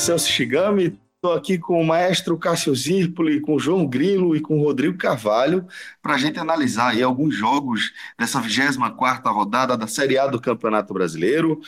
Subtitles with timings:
[0.00, 4.58] Celso Shigami, estou aqui com o maestro Cássio Zirpoli, com o João Grilo e com
[4.58, 5.66] o Rodrigo Carvalho,
[6.02, 10.94] para a gente analisar aí alguns jogos dessa 24ª rodada da Série A do Campeonato
[10.94, 11.60] Brasileiro.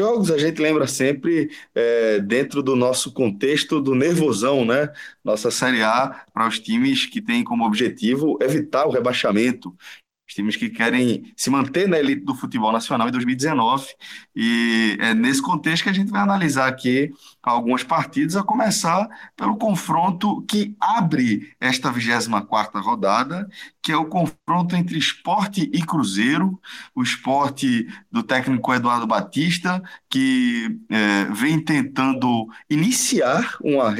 [0.00, 4.90] Jogos a gente lembra sempre é, dentro do nosso contexto do nervosão, né?
[5.22, 9.76] Nossa Série A para os times que têm como objetivo evitar o rebaixamento
[10.30, 13.88] os times que querem se manter na elite do futebol nacional em 2019.
[14.34, 17.10] E é nesse contexto que a gente vai analisar aqui
[17.42, 23.48] algumas partidas, a começar pelo confronto que abre esta 24ª rodada,
[23.82, 26.60] que é o confronto entre esporte e Cruzeiro,
[26.94, 33.90] o esporte do técnico Eduardo Batista, que é, vem tentando iniciar uma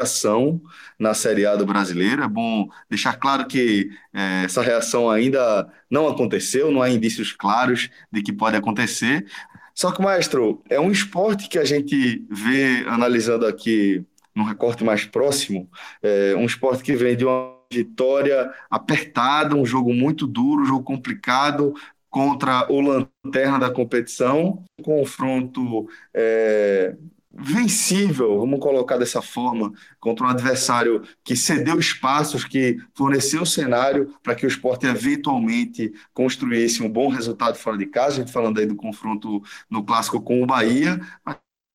[0.00, 0.60] reação
[0.98, 2.22] na Série A do Brasileiro.
[2.22, 7.90] É bom deixar claro que é, essa reação ainda não aconteceu, não há indícios claros
[8.10, 9.26] de que pode acontecer.
[9.74, 15.04] Só que, maestro, é um esporte que a gente vê analisando aqui num recorte mais
[15.04, 15.68] próximo,
[16.02, 20.84] é um esporte que vem de uma vitória apertada, um jogo muito duro, um jogo
[20.84, 21.74] complicado
[22.08, 26.96] contra o lanterna da competição, um confronto é,
[27.32, 34.14] vencível, vamos colocar dessa forma, contra um adversário que cedeu espaços, que forneceu o cenário
[34.22, 38.58] para que o esporte eventualmente construísse um bom resultado fora de casa, a gente falando
[38.58, 41.00] aí do confronto no clássico com o Bahia,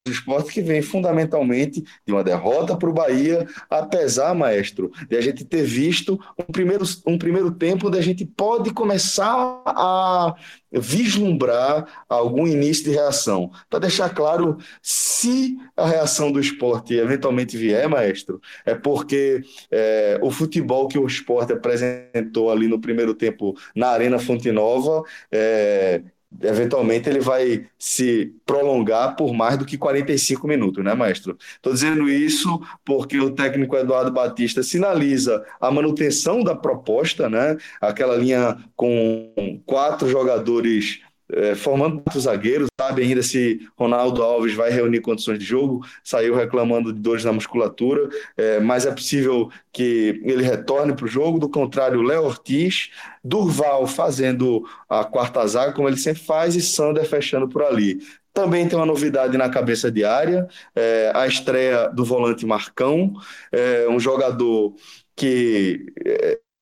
[0.06, 5.22] do esporte que vem fundamentalmente de uma derrota para o Bahia, apesar, maestro, de a
[5.22, 10.36] gente ter visto um primeiro, um primeiro tempo onde a gente pode começar a
[10.72, 13.50] vislumbrar algum início de reação.
[13.68, 20.30] Para deixar claro, se a reação do esporte eventualmente vier, maestro, é porque é, o
[20.30, 26.04] futebol que o esporte apresentou ali no primeiro tempo na Arena Fonte Nova é,
[26.42, 31.38] eventualmente ele vai se prolongar por mais do que 45 minutos, né, maestro?
[31.56, 37.58] Estou dizendo isso porque o técnico Eduardo Batista sinaliza a manutenção da proposta, né?
[37.80, 41.00] Aquela linha com quatro jogadores
[41.32, 46.94] é, formando zagueiros, sabe ainda se Ronaldo Alves vai reunir condições de jogo, saiu reclamando
[46.94, 51.50] de dores na musculatura, é, mas é possível que ele retorne para o jogo, do
[51.50, 52.92] contrário, Léo Ortiz,
[53.24, 58.00] Durval fazendo a quarta zaga, como ele sempre faz, e Sander fechando por ali.
[58.34, 63.14] Também tem uma novidade na cabeça de área, é, a estreia do volante Marcão,
[63.52, 64.76] é, um jogador
[65.16, 65.86] que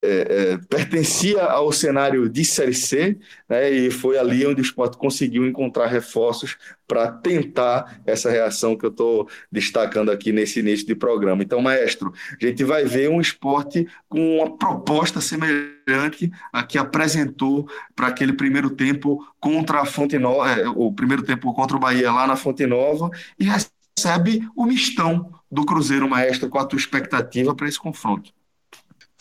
[0.04, 4.98] é, é, pertencia ao cenário de Série C, né, e foi ali onde o esporte
[4.98, 10.94] conseguiu encontrar reforços para tentar essa reação que eu estou destacando aqui nesse início de
[10.94, 11.42] programa.
[11.42, 17.66] Então, maestro, a gente vai ver um esporte com uma proposta semelhante a que apresentou
[17.96, 22.12] para aquele primeiro tempo contra a Fonte Nova, é, o primeiro tempo contra o Bahia
[22.12, 23.10] lá na Fonte Nova,
[23.40, 28.34] e recebe o mistão do Cruzeiro, maestro, com a tua expectativa para esse confronto.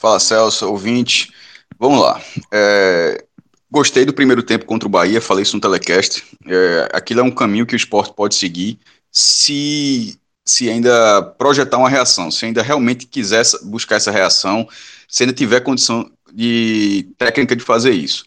[0.03, 1.33] Fala Celso, ouvinte.
[1.79, 2.21] Vamos lá.
[2.51, 3.25] É,
[3.71, 6.25] gostei do primeiro tempo contra o Bahia, falei isso no telecast.
[6.45, 8.81] É, aquilo é um caminho que o esporte pode seguir
[9.13, 14.69] se, se ainda projetar uma reação, se ainda realmente quiser buscar essa reação,
[15.07, 18.25] se ainda tiver condição de técnica de fazer isso.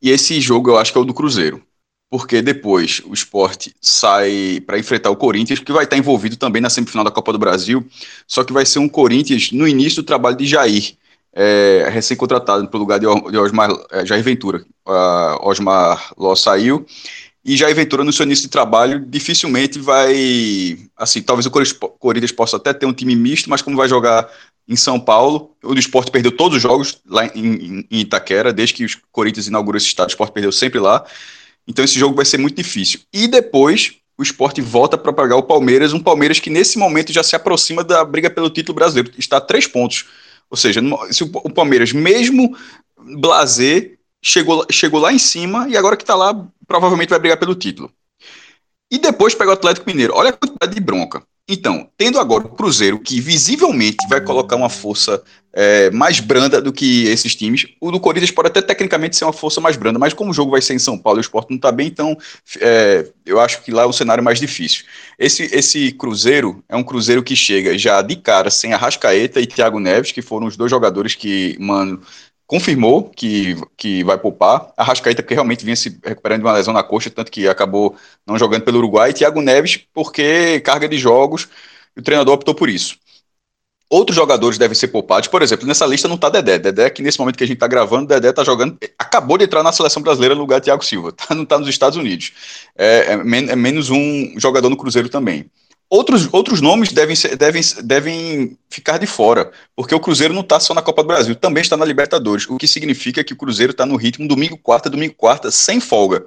[0.00, 1.60] E esse jogo eu acho que é o do Cruzeiro.
[2.08, 6.70] Porque depois o esporte sai para enfrentar o Corinthians, que vai estar envolvido também na
[6.70, 7.84] semifinal da Copa do Brasil,
[8.28, 10.96] só que vai ser um Corinthians no início do trabalho de Jair
[11.36, 14.64] é, recém-contratado pelo lugar de, Osmar, é, Jair Ventura.
[15.42, 16.86] Osmar Ló saiu,
[17.44, 20.78] e Jair Ventura, no seu início de trabalho, dificilmente vai.
[20.96, 21.50] Assim, talvez o
[21.98, 24.28] Corinthians possa até ter um time misto, mas como vai jogar
[24.66, 28.84] em São Paulo, o esporte perdeu todos os jogos lá em, em Itaquera, desde que
[28.84, 31.04] o Corinthians inaugurou esse estado, o esporte perdeu sempre lá.
[31.68, 33.00] Então esse jogo vai ser muito difícil.
[33.12, 37.22] E depois o esporte volta para pagar o Palmeiras, um Palmeiras que nesse momento já
[37.22, 40.06] se aproxima da briga pelo título brasileiro, está a três pontos
[40.50, 42.56] ou seja, se o Palmeiras, mesmo
[42.96, 47.54] blazer, chegou, chegou lá em cima e agora que está lá, provavelmente vai brigar pelo
[47.54, 47.92] título.
[48.90, 50.14] E depois pega o Atlético Mineiro.
[50.14, 51.22] Olha a quantidade de bronca.
[51.48, 55.22] Então, tendo agora o Cruzeiro, que visivelmente vai colocar uma força
[55.52, 59.32] é, mais branda do que esses times, o do Corinthians pode até tecnicamente ser uma
[59.32, 61.50] força mais branda, mas como o jogo vai ser em São Paulo e o esporte
[61.50, 62.18] não está bem, então
[62.60, 64.84] é, eu acho que lá é o cenário mais difícil.
[65.16, 69.78] Esse, esse Cruzeiro é um Cruzeiro que chega já de cara sem Arrascaeta e Thiago
[69.78, 72.02] Neves, que foram os dois jogadores que, mano,
[72.46, 74.72] confirmou que, que vai poupar.
[74.76, 77.96] A Rascaeta, que realmente vinha se recuperando de uma lesão na coxa, tanto que acabou
[78.26, 79.10] não jogando pelo Uruguai.
[79.10, 81.48] E Thiago Neves, porque carga de jogos,
[81.96, 82.96] o treinador optou por isso.
[83.90, 85.28] outros jogadores devem ser poupados.
[85.28, 86.58] Por exemplo, nessa lista não está Dedé.
[86.58, 89.62] Dedé, que nesse momento que a gente está gravando, Dedé está jogando, acabou de entrar
[89.62, 91.12] na seleção brasileira no lugar de Thiago Silva.
[91.16, 92.32] Tá, não está nos Estados Unidos.
[92.76, 95.50] É, é, men é, menos um jogador no Cruzeiro também.
[95.88, 100.58] Outros, outros nomes devem, ser, devem, devem ficar de fora, porque o Cruzeiro não está
[100.58, 103.70] só na Copa do Brasil, também está na Libertadores, o que significa que o Cruzeiro
[103.70, 106.26] está no ritmo domingo, quarta, domingo, quarta, sem folga.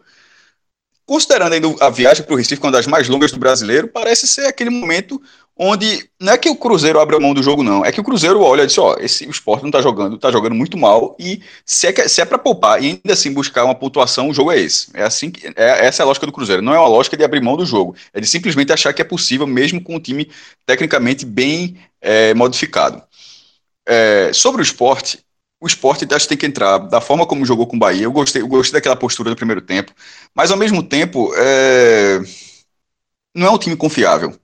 [1.05, 4.45] Considerando ainda a viagem para o Recife, uma das mais longas do brasileiro, parece ser
[4.45, 5.21] aquele momento
[5.59, 7.83] onde não é que o Cruzeiro abre a mão do jogo, não.
[7.85, 10.31] É que o Cruzeiro olha e diz: ó, esse, o esporte não tá jogando, tá
[10.31, 13.75] jogando muito mal, e se é, se é para poupar e ainda assim buscar uma
[13.75, 14.89] pontuação, o jogo é esse.
[14.93, 16.61] É assim que, é, essa é a lógica do Cruzeiro.
[16.61, 17.93] Não é uma lógica de abrir mão do jogo.
[18.13, 20.31] É de simplesmente achar que é possível, mesmo com um time
[20.65, 23.03] tecnicamente bem é, modificado.
[23.85, 25.19] É, sobre o esporte,
[25.59, 28.03] o esporte acho que tem que entrar da forma como jogou com o Bahia.
[28.03, 29.91] Eu gostei, eu gostei daquela postura do primeiro tempo,
[30.33, 32.21] mas ao mesmo tempo é...
[33.35, 34.39] não é um time confiável.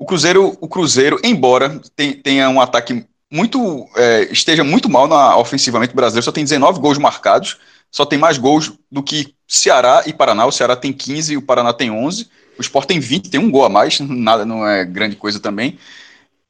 [0.00, 1.78] O Cruzeiro, o Cruzeiro, embora
[2.24, 6.96] tenha um ataque muito é, esteja muito mal na ofensivamente brasileiro, só tem 19 gols
[6.96, 7.58] marcados,
[7.90, 10.46] só tem mais gols do que Ceará e Paraná.
[10.46, 12.30] O Ceará tem 15 e o Paraná tem 11.
[12.58, 15.78] O Sport tem 20, tem um gol a mais, nada não é grande coisa também.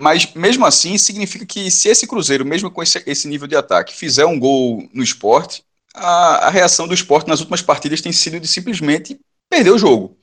[0.00, 3.97] Mas mesmo assim, significa que se esse Cruzeiro, mesmo com esse, esse nível de ataque,
[3.97, 8.38] fizer um gol no esporte, a, a, reação do esporte nas últimas partidas tem sido
[8.38, 9.19] de simplesmente
[9.50, 10.17] perder o jogo.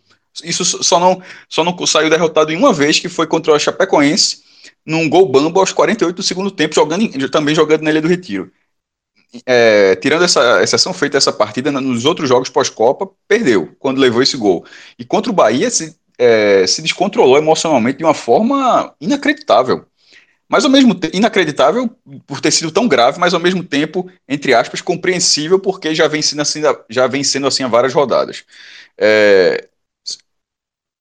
[0.44, 4.44] Isso só não, só não saiu derrotado em uma vez, que foi contra o Chapecoense,
[4.86, 8.52] num gol bambo aos 48 do segundo tempo, jogando, também jogando na Ilha do Retiro.
[9.46, 14.38] É, tirando essa exceção feita essa partida, nos outros jogos pós-Copa, perdeu quando levou esse
[14.38, 14.66] gol.
[14.98, 19.86] E contra o Bahia, se, é, se descontrolou emocionalmente de uma forma inacreditável.
[20.50, 21.90] Mas ao mesmo tempo, inacreditável
[22.26, 26.22] por ter sido tão grave, mas ao mesmo tempo, entre aspas, compreensível, porque já vem
[26.22, 28.46] sendo assim, já vem sendo assim há várias rodadas.
[28.98, 29.68] É,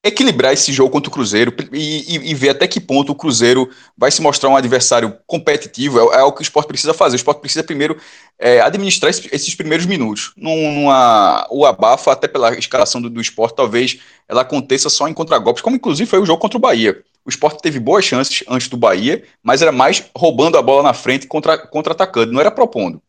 [0.07, 3.71] equilibrar esse jogo contra o Cruzeiro e, e, e, ver até que ponto o Cruzeiro
[3.97, 7.15] vai se mostrar um adversário competitivo é, é o que o esporte precisa fazer.
[7.15, 7.97] O esporte precisa primeiro
[8.39, 10.33] é, administrar esses, esses, primeiros minutos.
[10.37, 13.99] Numa, o abafa, até pela escalação do, do esporte, talvez
[14.29, 17.03] ela aconteça só em contragolpes, como inclusive foi o jogo contra o Bahia.
[17.25, 20.95] O esporte teve boas chances antes do Bahia, mas era mais roubando a bola na
[20.95, 23.03] frente contra, contra-atacando, não era propondo.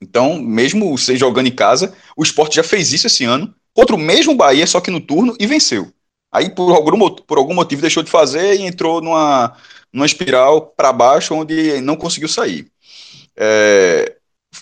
[0.00, 3.98] Então, mesmo você jogando em casa, o esporte já fez isso esse ano contra o
[3.98, 5.92] mesmo Bahia, só que no turno, e venceu.
[6.34, 9.56] Aí, por algum, por algum motivo, deixou de fazer e entrou numa,
[9.92, 12.66] numa espiral para baixo, onde não conseguiu sair.
[13.36, 14.16] É,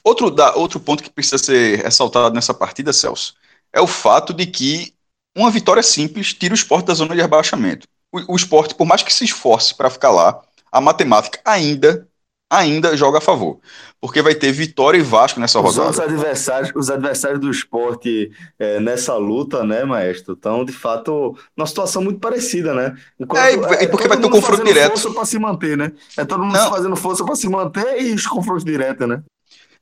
[0.05, 3.35] outro, da, outro ponto que precisa ser ressaltado nessa partida, Celso,
[3.73, 4.93] é o fato de que
[5.35, 7.89] uma vitória simples tira o esporte da zona de rebaixamento.
[8.13, 12.07] O, o esporte, por mais que se esforce para ficar lá, a matemática ainda
[12.53, 13.59] ainda joga a favor.
[14.01, 15.91] Porque vai ter Vitória e Vasco nessa os rodada.
[15.91, 20.35] Os adversários, os adversários do esporte é, nessa luta, né, maestro?
[20.35, 22.95] Estão, de fato, numa situação muito parecida, né?
[23.19, 24.91] Enquanto, é, e porque é, vai ter um confronto direto.
[24.91, 25.93] força para se manter, né?
[26.17, 26.71] É todo mundo Não.
[26.71, 29.23] fazendo força para se manter e os confrontos diretos, né?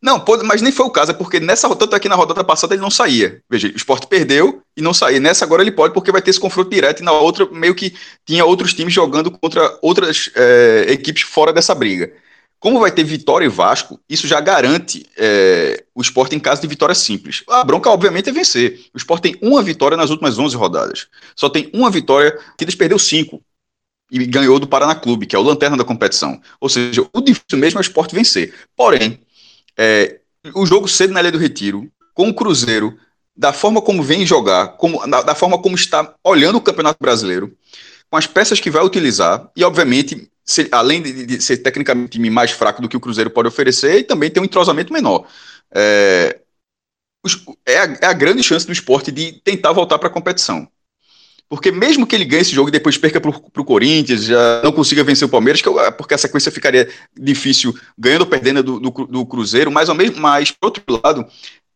[0.03, 2.75] Não, pode, mas nem foi o caso, é porque nessa tanto aqui na rodada passada
[2.75, 3.43] ele não saía.
[3.51, 5.21] Veja, o esporte perdeu e não saía.
[5.21, 7.95] Nessa agora ele pode, porque vai ter esse confronto direto, e na outra, meio que
[8.25, 12.11] tinha outros times jogando contra outras é, equipes fora dessa briga.
[12.61, 16.69] Como vai ter Vitória e Vasco, isso já garante é, o esporte em caso de
[16.69, 17.43] vitória simples.
[17.49, 18.81] A bronca, obviamente, é vencer.
[18.93, 21.09] O esporte tem uma vitória nas últimas 11 rodadas.
[21.35, 23.43] Só tem uma vitória, que eles perdeu cinco.
[24.13, 26.39] E ganhou do Paraná Clube, que é o lanterna da competição.
[26.61, 28.53] Ou seja, o difícil mesmo é o esporte vencer.
[28.77, 29.19] Porém,
[29.75, 30.21] é,
[30.55, 32.95] o jogo cedo na Ilha do Retiro, com o Cruzeiro,
[33.35, 37.57] da forma como vem jogar, como, da, da forma como está olhando o Campeonato Brasileiro,
[38.11, 42.09] com as peças que vai utilizar, e obviamente ser, além de, de, ser tecnicamente um
[42.09, 45.27] time mais fraco do que o Cruzeiro pode oferecer, e também tem um entrosamento menor.
[45.73, 46.41] É,
[47.65, 50.69] é, a, é a grande chance do esporte de tentar voltar para a competição.
[51.49, 54.73] Porque mesmo que ele ganhe esse jogo e depois perca para o Corinthians, já não
[54.73, 58.91] consiga vencer o Palmeiras, é porque a sequência ficaria difícil ganhando ou perdendo do, do,
[58.91, 61.27] do Cruzeiro, mas, ao mesmo, mas, por outro lado,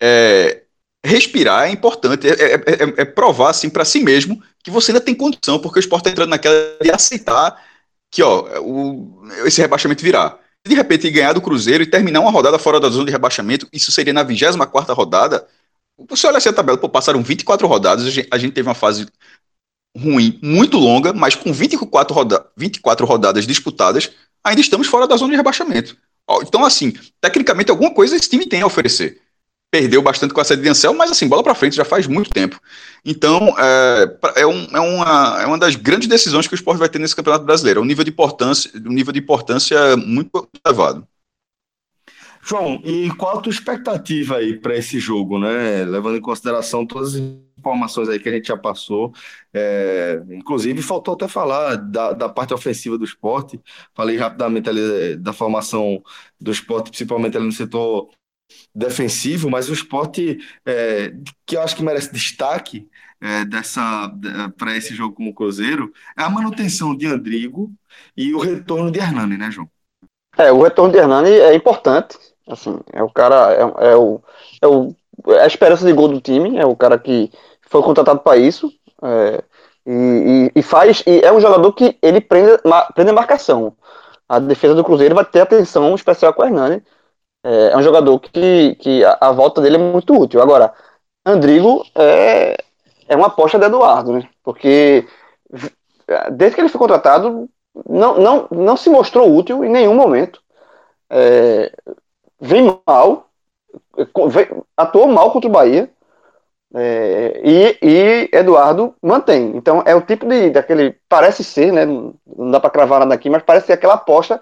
[0.01, 0.64] é,
[1.05, 5.01] respirar é importante, é, é, é, é provar assim, para si mesmo que você ainda
[5.01, 7.63] tem condição, porque o esporte está entrando naquela de aceitar
[8.11, 10.39] que ó, o, esse rebaixamento virá.
[10.67, 13.93] De repente ganhar do Cruzeiro e terminar uma rodada fora da zona de rebaixamento, isso
[13.93, 15.47] seria na 24 rodada.
[16.09, 19.07] Você olha assim a tabela, pô, passaram 24 rodadas, a gente teve uma fase
[19.97, 24.11] ruim, muito longa, mas com 24, roda 24 rodadas disputadas,
[24.43, 25.97] ainda estamos fora da zona de rebaixamento.
[26.43, 29.21] Então, assim, tecnicamente, alguma coisa esse time tem a oferecer
[29.75, 32.31] perdeu bastante com a sede de Ansel, mas assim, bola para frente já faz muito
[32.31, 32.61] tempo.
[33.05, 36.89] Então, é, é, um, é, uma, é uma das grandes decisões que o esporte vai
[36.89, 37.81] ter nesse Campeonato Brasileiro.
[37.81, 41.05] É um nível de importância, um nível de importância muito elevado.
[42.41, 45.85] João, e qual a tua expectativa aí para esse jogo, né?
[45.85, 47.23] Levando em consideração todas as
[47.59, 49.13] informações aí que a gente já passou.
[49.53, 53.59] É, inclusive, faltou até falar da, da parte ofensiva do esporte.
[53.93, 56.01] Falei rapidamente ali eh, da formação
[56.41, 58.09] do esporte, principalmente ali no setor
[58.75, 61.13] defensivo, mas o esporte é,
[61.47, 62.89] que eu acho que merece destaque
[63.21, 64.13] é, dessa
[64.59, 67.71] para esse jogo com o Cruzeiro é a manutenção de Andrigo
[68.17, 69.69] e o retorno de Hernani, né, João?
[70.37, 72.19] É, o retorno de Hernani é importante.
[72.47, 74.23] Assim, é o cara, é, é o,
[74.61, 74.95] é o
[75.29, 77.31] é a esperança de gol do time, é o cara que
[77.63, 78.73] foi contratado para isso.
[79.03, 79.43] É,
[79.87, 81.03] e, e, e, faz.
[81.07, 82.59] E é um jogador que ele prende,
[82.95, 83.77] prende a marcação.
[84.29, 86.83] A defesa do Cruzeiro vai ter atenção especial com o Hernani.
[87.45, 90.41] É, é um jogador que, que a, a, volta dele é muito útil.
[90.41, 90.73] Agora,
[91.27, 92.57] Andrigo é,
[93.07, 94.29] é uma aposta de Eduardo, né?
[94.43, 95.07] Porque
[96.33, 97.49] desde que ele foi contratado,
[97.87, 100.43] não, não, não se mostrou útil em nenhum momento.
[101.11, 101.71] É,
[102.41, 103.29] vem mal,
[104.77, 105.91] atuou mal contra o Bahia.
[106.77, 109.57] É, e, e, Eduardo mantém.
[109.57, 111.85] Então é o tipo de daquele parece ser, né?
[111.87, 114.41] Não dá para cravar nada aqui, mas parece ser aquela aposta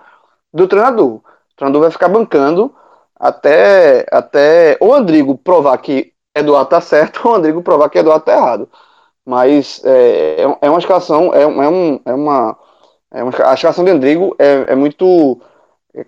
[0.52, 1.16] do treinador.
[1.16, 1.22] O
[1.56, 2.74] treinador vai ficar bancando
[3.22, 8.24] até até o Andrigo provar que Eduardo tá certo, ou o Andrigo provar que Eduardo
[8.24, 8.68] tá errado.
[9.24, 12.58] Mas é, é, é uma escalação, é, é, um, é uma,
[13.14, 15.40] é uma a escalação de Andrigo é, é muito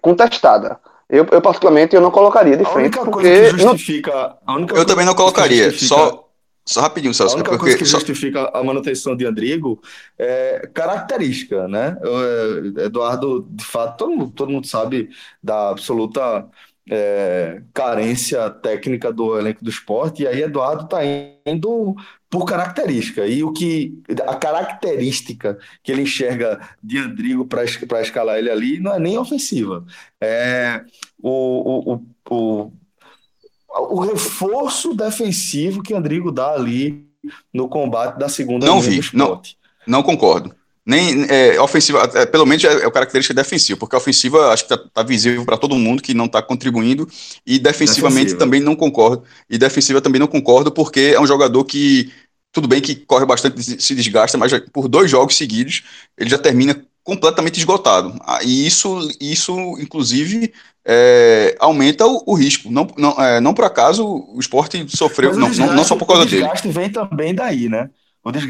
[0.00, 0.80] contestada.
[1.08, 2.98] Eu, eu, particularmente, eu não colocaria de frente.
[2.98, 4.36] A única porque coisa que justifica.
[4.44, 4.56] Não...
[4.56, 5.70] Única eu também não colocaria.
[5.70, 6.28] Só,
[6.66, 7.34] só rapidinho, Celso.
[7.34, 7.64] A única porque...
[7.64, 9.80] coisa que justifica a manutenção de Andrigo
[10.18, 11.96] é característica, né?
[12.02, 16.48] É, Eduardo, de fato, todo mundo, todo mundo sabe da absoluta
[16.90, 21.00] é, carência técnica do elenco do esporte, e aí Eduardo está
[21.46, 21.94] indo
[22.28, 23.26] por característica.
[23.26, 28.94] E o que a característica que ele enxerga de Andrigo para escalar ele ali não
[28.94, 29.84] é nem ofensiva.
[30.20, 30.84] É
[31.22, 32.72] o, o, o,
[33.70, 37.08] o, reforço defensivo que Andrigo dá ali
[37.52, 39.40] no combate da segunda não vi, não,
[39.86, 40.54] não concordo
[40.86, 44.74] nem é, ofensiva, é, pelo menos é, é característica defensiva, porque a ofensiva acho que
[44.74, 47.08] está tá visível para todo mundo que não está contribuindo,
[47.46, 48.38] e defensivamente defensiva.
[48.38, 52.12] também não concordo, e defensiva também não concordo, porque é um jogador que,
[52.52, 55.82] tudo bem que corre bastante, se desgasta, mas já, por dois jogos seguidos
[56.18, 60.52] ele já termina completamente esgotado, ah, e isso, isso inclusive,
[60.86, 65.48] é, aumenta o, o, risco, não, não, é, não por acaso o esporte sofreu, não,
[65.48, 66.36] não, não, só por causa dele.
[66.36, 67.88] O desgaste vem também daí, né?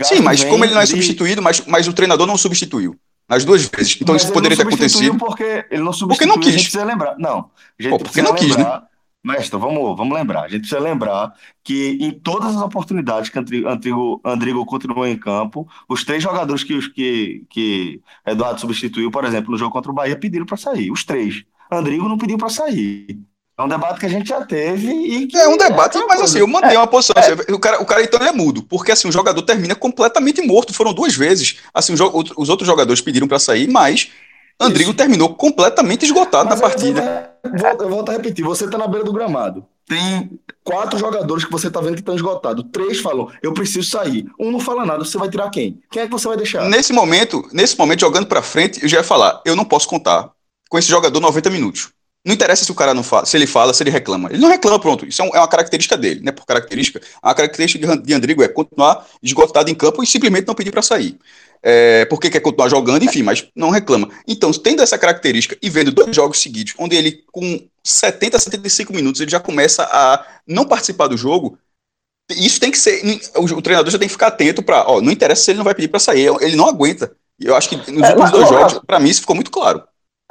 [0.05, 0.91] Sim, mas como ele não é de...
[0.91, 2.97] substituído, mas, mas o treinador não substituiu.
[3.29, 3.99] Nas duas vezes.
[4.01, 5.17] Então mas isso poderia ter acontecido.
[5.17, 6.09] Porque ele não substituiu.
[6.09, 6.49] Porque não quis.
[6.49, 7.17] A gente precisa lembrar.
[7.19, 7.51] Não.
[7.91, 8.83] Pô, porque não quis, né?
[9.25, 10.43] Mestre, vamos, vamos lembrar.
[10.43, 15.67] A gente precisa lembrar que em todas as oportunidades que Andrigo, Andrigo continuou em campo,
[15.89, 20.19] os três jogadores que, que, que Eduardo substituiu, por exemplo, no jogo contra o Bahia,
[20.19, 20.91] pediram para sair.
[20.91, 21.43] Os três.
[21.73, 23.19] Andrigo não pediu para sair.
[23.57, 26.21] É um debate que a gente já teve e que É um debate, é mas
[26.21, 27.15] assim, eu mantenho é, uma posição.
[27.17, 27.21] É.
[27.21, 30.75] Assim, o, cara, o cara então é mudo, porque assim, o jogador termina completamente morto.
[30.75, 31.61] Foram duas vezes.
[31.73, 34.11] Assim, os outros jogadores pediram para sair, mas
[34.61, 34.97] Andrigo Isso.
[34.97, 37.33] terminou completamente esgotado mas na partida.
[37.79, 39.67] Eu volto a repetir, você tá na beira do gramado.
[39.87, 40.31] Tem
[40.63, 42.65] quatro jogadores que você tá vendo que estão esgotados.
[42.73, 44.27] Três falam, eu preciso sair.
[44.41, 45.81] Um não fala nada, você vai tirar quem?
[45.91, 46.65] Quem é que você vai deixar?
[46.69, 50.31] Nesse momento, nesse momento, jogando para frente, eu já ia falar, eu não posso contar
[50.71, 51.91] com esse jogador 90 minutos.
[52.25, 54.31] Não interessa se o cara não fala, se ele fala, se ele reclama.
[54.31, 55.05] Ele não reclama, pronto.
[55.05, 56.33] Isso é, é uma característica dele, né?
[56.33, 57.01] Por característica.
[57.23, 61.19] A característica de Andrigo é continuar esgotado em campo e simplesmente não pedir para sair.
[61.63, 64.09] É, porque quer continuar jogando, enfim, mas não reclama.
[64.27, 69.21] Então, tendo essa característica e vendo dois jogos seguidos, onde ele, com 70, 75 minutos,
[69.21, 71.59] ele já começa a não participar do jogo,
[72.31, 73.03] isso tem que ser.
[73.37, 74.85] O, treinador já tem que ficar atento para.
[75.03, 77.15] Não interessa se ele não vai pedir para sair, ele não aguenta.
[77.39, 79.83] Eu acho que nos é, últimos dois jogos, para mim, isso ficou muito claro.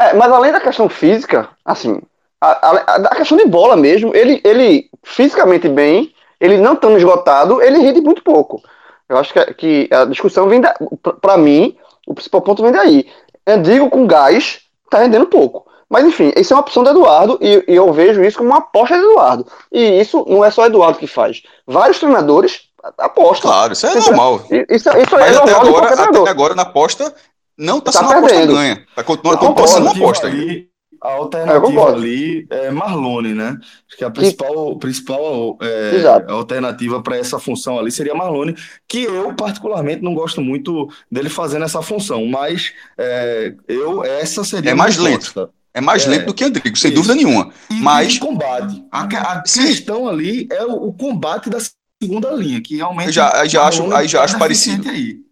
[0.04, 2.02] É, mas além da questão física, assim,
[2.42, 7.62] a, a, a, questão de bola mesmo, ele, ele fisicamente bem, ele não tão esgotado,
[7.62, 8.62] ele rende muito pouco.
[9.08, 10.76] Eu acho que, que a discussão vem da.
[11.22, 13.08] Pra mim, o principal ponto vem daí.
[13.48, 15.66] Andigo com gás tá rendendo pouco.
[15.90, 18.58] Mas enfim, isso é uma opção do Eduardo e, e, eu vejo isso como uma
[18.58, 19.46] aposta do Eduardo.
[19.72, 21.44] E isso não é só Eduardo que faz.
[21.68, 22.64] Vários treinadores
[22.98, 23.52] apostam.
[23.52, 24.42] Claro, isso é normal.
[24.70, 27.14] Isso, isso é normal até agora, até agora na aposta
[27.58, 28.86] não tá, tá sendo uma aposta ganha.
[28.96, 30.28] Tá continuando sendo uma aposta.
[30.28, 30.70] Ali,
[31.04, 33.58] a alternativa ali é Marlone, né?
[33.88, 38.56] Acho que a principal, principal é, alternativa para essa função ali seria Marlone,
[38.88, 44.72] que eu particularmente não gosto muito dele fazendo essa função, mas é, eu essa seria
[44.72, 45.50] é mais lento.
[45.74, 47.02] É mais é, lento do que Andrigo, sem isso.
[47.02, 47.52] dúvida nenhuma.
[47.70, 48.86] E mas combate.
[48.90, 51.58] A, a questão ali é o, o, combate da
[52.02, 54.88] segunda linha, que realmente eu já, já acho, aí já acho parecido.
[54.88, 55.23] Aí.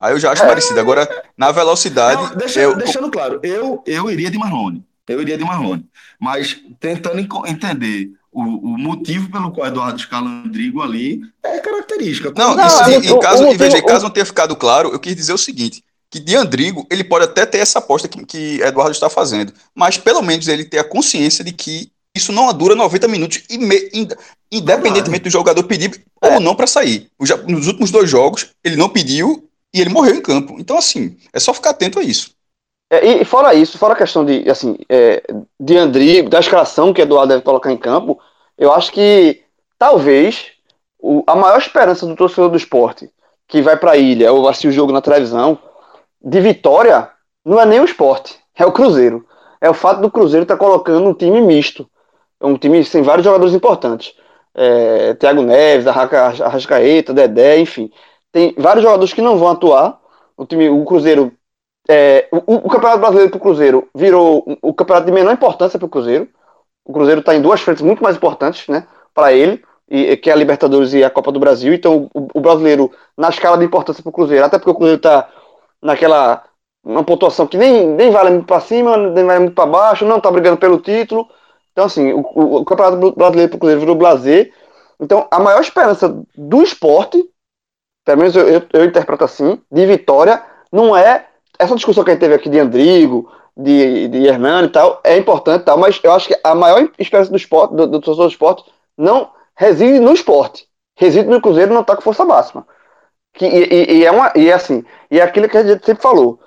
[0.00, 0.78] Aí eu já acho é, parecido.
[0.78, 2.22] Agora, na velocidade.
[2.22, 2.76] Não, deixa, eu...
[2.76, 4.84] Deixando claro, eu, eu iria de Marlone.
[5.08, 5.84] eu iria de Marrone.
[6.20, 12.32] Mas tentando entender o, o, motivo pelo qual Eduardo Scalandrigo ali é característica.
[12.36, 14.90] Não, não isso, é em, em, caso, o, em vez caso não ter ficado claro,
[14.90, 18.24] eu quis dizer o seguinte: que de Andrigo ele pode até ter essa aposta que,
[18.24, 22.52] que Eduardo está fazendo, mas pelo menos ele ter a consciência de que isso não
[22.52, 23.90] dura 90 minutos, e me,
[24.50, 26.34] independentemente do jogador pedir é.
[26.34, 27.08] ou não para sair.
[27.46, 30.56] Nos últimos dois jogos, ele não pediu e ele morreu em campo.
[30.58, 32.30] Então, assim, é só ficar atento a isso.
[32.90, 35.22] É, e fora isso, fora a questão de, assim, é,
[35.60, 38.18] de Andrigo, da escalação que Eduardo deve colocar em campo,
[38.56, 39.42] eu acho que
[39.78, 40.46] talvez
[40.98, 43.10] o, a maior esperança do torcedor do esporte
[43.46, 45.58] que vai para a ilha ou assistir o jogo na televisão
[46.22, 47.10] de vitória
[47.44, 49.26] não é nem o esporte, é o Cruzeiro.
[49.60, 51.88] É o fato do Cruzeiro estar tá colocando um time misto.
[52.40, 54.14] Um time sem vários jogadores importantes.
[54.54, 57.90] É, Thiago Neves, Arrascaeta, Dedé, enfim.
[58.32, 59.98] Tem vários jogadores que não vão atuar.
[60.36, 61.32] O time, o Cruzeiro.
[61.88, 65.86] É, o, o, Campeonato Brasileiro para o Cruzeiro virou o campeonato de menor importância para
[65.86, 66.28] o Cruzeiro.
[66.84, 70.32] O Cruzeiro está em duas frentes muito mais importantes né, para ele, e, que é
[70.32, 71.72] a Libertadores e a Copa do Brasil.
[71.72, 74.98] Então, o, o brasileiro, na escala de importância para o Cruzeiro, até porque o Cruzeiro
[74.98, 75.28] está
[75.82, 76.44] naquela
[76.84, 80.18] uma pontuação que nem, nem vale muito para cima, nem vale muito para baixo, não
[80.18, 81.28] está brigando pelo título.
[81.72, 84.52] Então, assim, o, o, o Campeonato Brasileiro para o Cruzeiro virou blazer.
[85.00, 87.22] Então, a maior esperança do esporte,
[88.08, 91.26] pelo menos eu, eu, eu, interpreto assim, de vitória, não é
[91.58, 95.14] essa discussão que a gente teve aqui de Andrigo, de, de Hernani e tal, é
[95.18, 98.32] importante tal, mas eu acho que a maior esperança do esporte, do, do torcedor do
[98.32, 98.64] esporte,
[98.96, 100.66] não reside no esporte.
[100.96, 102.66] Reside no Cruzeiro não está com força máxima.
[103.34, 106.02] Que, e, e, é uma, e é assim, e é aquilo que a gente sempre
[106.02, 106.40] falou.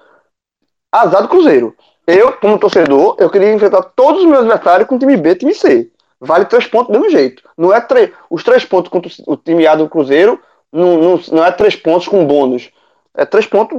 [0.91, 1.75] Azar do Cruzeiro.
[2.07, 5.91] Eu, como torcedor, eu queria enfrentar todos os meus adversários com time B time C.
[6.19, 7.43] Vale três pontos do mesmo jeito.
[7.55, 7.85] Não é
[8.31, 10.39] os três pontos contra o time A do Cruzeiro,
[10.71, 12.69] não, não, não é três pontos com bônus.
[13.15, 13.77] É três pontos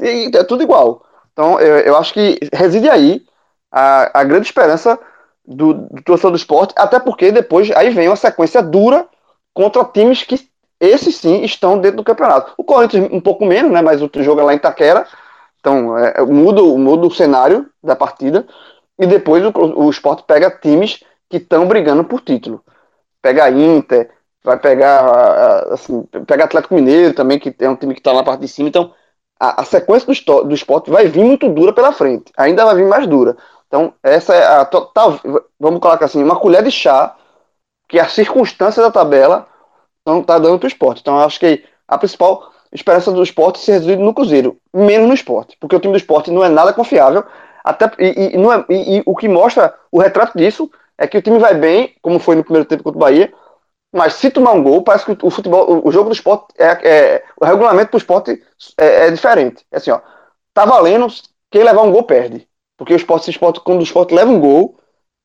[0.00, 1.02] e é tudo igual.
[1.32, 3.22] Então, eu, eu acho que reside aí
[3.70, 4.98] a, a grande esperança
[5.46, 9.06] do, do torcedor do esporte, até porque depois aí vem uma sequência dura
[9.54, 10.48] contra times que
[10.80, 12.52] esses sim estão dentro do campeonato.
[12.56, 13.80] O Corinthians um pouco menos, né?
[13.80, 15.06] Mas o jogo é lá em Taquera.
[15.60, 18.46] Então é, muda, muda o cenário da partida.
[18.98, 22.62] E depois o, o esporte pega times que estão brigando por título.
[23.22, 24.10] Pega a Inter,
[24.46, 28.40] vai pegar assim, pega Atlético Mineiro também, que é um time que está na parte
[28.40, 28.68] de cima.
[28.68, 28.92] Então
[29.38, 32.32] a, a sequência do, do esporte vai vir muito dura pela frente.
[32.36, 33.36] Ainda vai vir mais dura.
[33.66, 35.18] Então, essa é a total.
[35.58, 37.14] Vamos colocar assim, uma colher de chá,
[37.88, 39.46] que é a circunstância da tabela
[40.06, 41.00] não está dando para o esporte.
[41.00, 45.56] Então, acho que a principal esperança do esporte se resume no Cruzeiro, menos no esporte,
[45.60, 47.24] porque o time do esporte não é nada confiável.
[47.64, 51.22] Até, e, e, é, e, e o que mostra o retrato disso é que o
[51.22, 53.32] time vai bem, como foi no primeiro tempo contra o Bahia,
[53.96, 57.24] mas se tomar um gol, parece que o futebol, o jogo do esporte, é, é
[57.40, 58.42] o regulamento para o esporte
[58.78, 59.64] é, é, diferente.
[59.72, 60.00] É assim, ó,
[60.52, 61.06] tá valendo,
[61.50, 62.46] quem levar um gol perde.
[62.76, 64.78] Porque o esporte, o esporte quando o esporte leva um gol,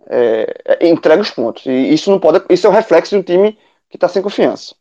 [0.10, 1.66] é, é, entrega os pontos.
[1.66, 2.44] E isso não pode.
[2.50, 4.76] Isso é um reflexo de um time que está sem confiança.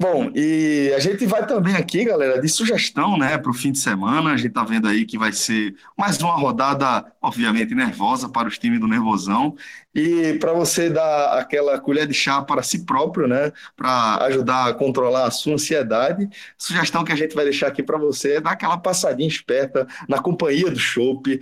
[0.00, 3.78] Bom, e a gente vai também aqui, galera, de sugestão, né, para o fim de
[3.78, 4.32] semana.
[4.32, 8.58] A gente tá vendo aí que vai ser mais uma rodada, obviamente, nervosa para os
[8.58, 9.54] times do Nervosão.
[9.94, 14.72] E para você dar aquela colher de chá para si próprio, né, para ajudar a
[14.72, 18.52] controlar a sua ansiedade, sugestão que a gente vai deixar aqui para você é dar
[18.52, 21.38] aquela passadinha esperta na companhia do chopp,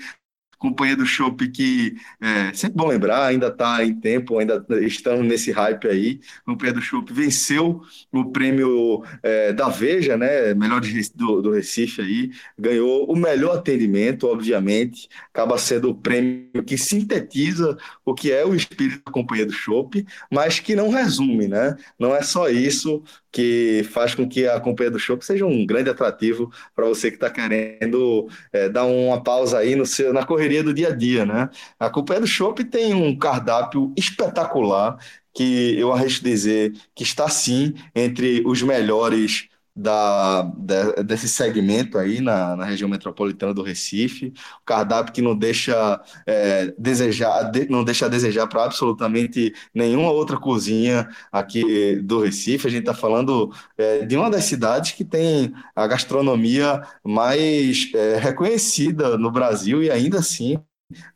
[0.58, 5.50] companhia do Chopp que é sempre bom lembrar, ainda está em tempo, ainda estamos nesse
[5.52, 6.20] hype aí.
[6.44, 7.80] Companhia do Chopp venceu
[8.12, 10.52] o prêmio é, da Veja, né?
[10.54, 10.80] Melhor
[11.14, 17.76] do, do Recife aí, ganhou o melhor atendimento, obviamente, acaba sendo o prêmio que sintetiza
[18.04, 21.76] o que é o espírito da companhia do Chopp, mas que não resume, né?
[21.98, 25.90] Não é só isso que faz com que a companhia do Chopp seja um grande
[25.90, 30.62] atrativo para você que está querendo é, dar uma pausa aí no seu, na correria
[30.62, 31.50] do dia a dia, né?
[31.78, 34.98] A companhia do Chopp tem um cardápio espetacular
[35.34, 42.20] que eu arrisco dizer que está sim entre os melhores da, da, desse segmento aí
[42.20, 47.84] na, na região metropolitana do Recife, o cardápio que não deixa é, desejar, de, não
[47.84, 52.66] deixa desejar para absolutamente nenhuma outra cozinha aqui do Recife.
[52.66, 58.18] A gente está falando é, de uma das cidades que tem a gastronomia mais é,
[58.18, 60.58] reconhecida no Brasil e ainda assim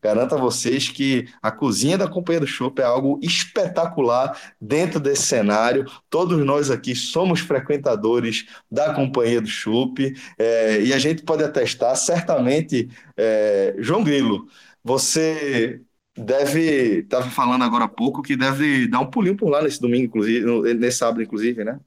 [0.03, 5.23] Garanto a vocês que a cozinha da Companhia do Chopp é algo espetacular dentro desse
[5.23, 5.87] cenário.
[6.11, 11.97] Todos nós aqui somos frequentadores da Companhia do Chopp é, e a gente pode atestar,
[11.97, 14.47] certamente, é, João Grilo,
[14.85, 15.81] você
[16.15, 20.05] deve, estava falando agora há pouco, que deve dar um pulinho por lá nesse domingo,
[20.05, 21.81] inclusive, nesse sábado, inclusive, né?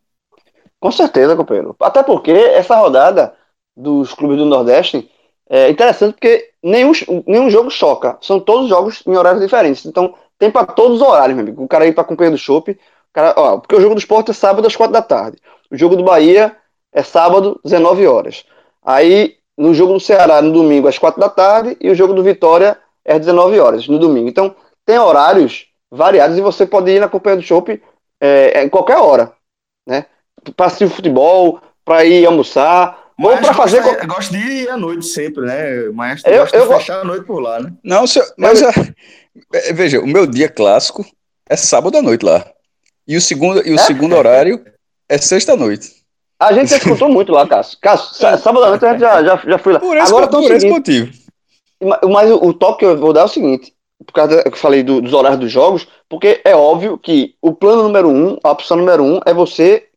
[0.79, 1.75] Com certeza, companheiro.
[1.79, 3.35] Até porque essa rodada
[3.77, 5.07] dos clubes do Nordeste
[5.47, 6.91] é interessante porque nenhum,
[7.27, 8.17] nenhum jogo choca.
[8.21, 9.85] São todos jogos em horários diferentes.
[9.85, 11.63] Então, tem para todos os horários, meu amigo.
[11.63, 12.77] O cara ir para acompanhar do Chopp.
[13.13, 15.37] Cara, ó, porque o jogo do esporte é sábado às quatro da tarde.
[15.71, 16.55] O jogo do Bahia
[16.91, 18.43] é sábado, 19 horas.
[18.83, 21.77] Aí, no jogo do Ceará, no domingo, às quatro da tarde.
[21.79, 24.27] E o jogo do Vitória é às 19 horas, no domingo.
[24.27, 27.81] Então, tem horários variados e você pode ir na companhia do Chopp
[28.19, 29.31] é, em qualquer hora.
[29.87, 30.07] Né?
[30.57, 33.81] Para assistir futebol, para ir almoçar, ou para fazer.
[33.81, 35.89] Gosta, gosto de ir à noite sempre, né?
[35.89, 37.71] O maestro eu, gosta eu, de fechar a noite por lá, né?
[37.83, 41.05] Não, se, mas é, veja, o meu dia clássico
[41.49, 42.45] é sábado à noite lá.
[43.07, 43.83] E o segundo, e o é?
[43.83, 44.63] segundo horário
[45.07, 46.03] é sexta-noite.
[46.39, 47.77] A gente já escutou muito lá, Cássio.
[47.79, 49.79] Cássio, sábado à noite a gente já, já, já foi lá.
[49.79, 51.11] Por esse, Agora, por esse motivo.
[52.11, 53.73] Mas o, o toque que eu vou dar é o seguinte:
[54.05, 57.53] por causa que eu falei do, dos horários dos jogos, porque é óbvio que o
[57.53, 59.87] plano número um, a opção número um, é você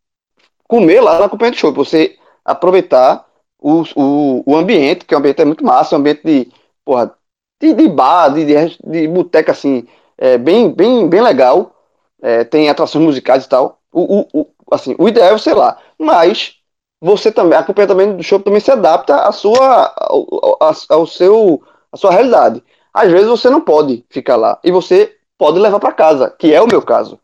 [0.68, 2.16] comer lá na companhia de show, você
[2.48, 3.26] aproveitar
[3.58, 6.50] o, o, o ambiente, que o ambiente é muito massa, um ambiente de,
[6.84, 7.14] porra,
[7.60, 11.74] de, de bar, de, de, de boteca, assim, é bem, bem, bem legal,
[12.22, 15.78] é, tem atrações musicais e tal, o, o, o, assim, o ideal é, sei lá,
[15.98, 16.56] mas
[17.00, 20.58] você também, a companhia também do show também se adapta à sua, ao,
[20.88, 22.62] ao seu, à sua realidade.
[22.92, 26.60] Às vezes você não pode ficar lá e você pode levar para casa, que é
[26.60, 27.20] o meu caso.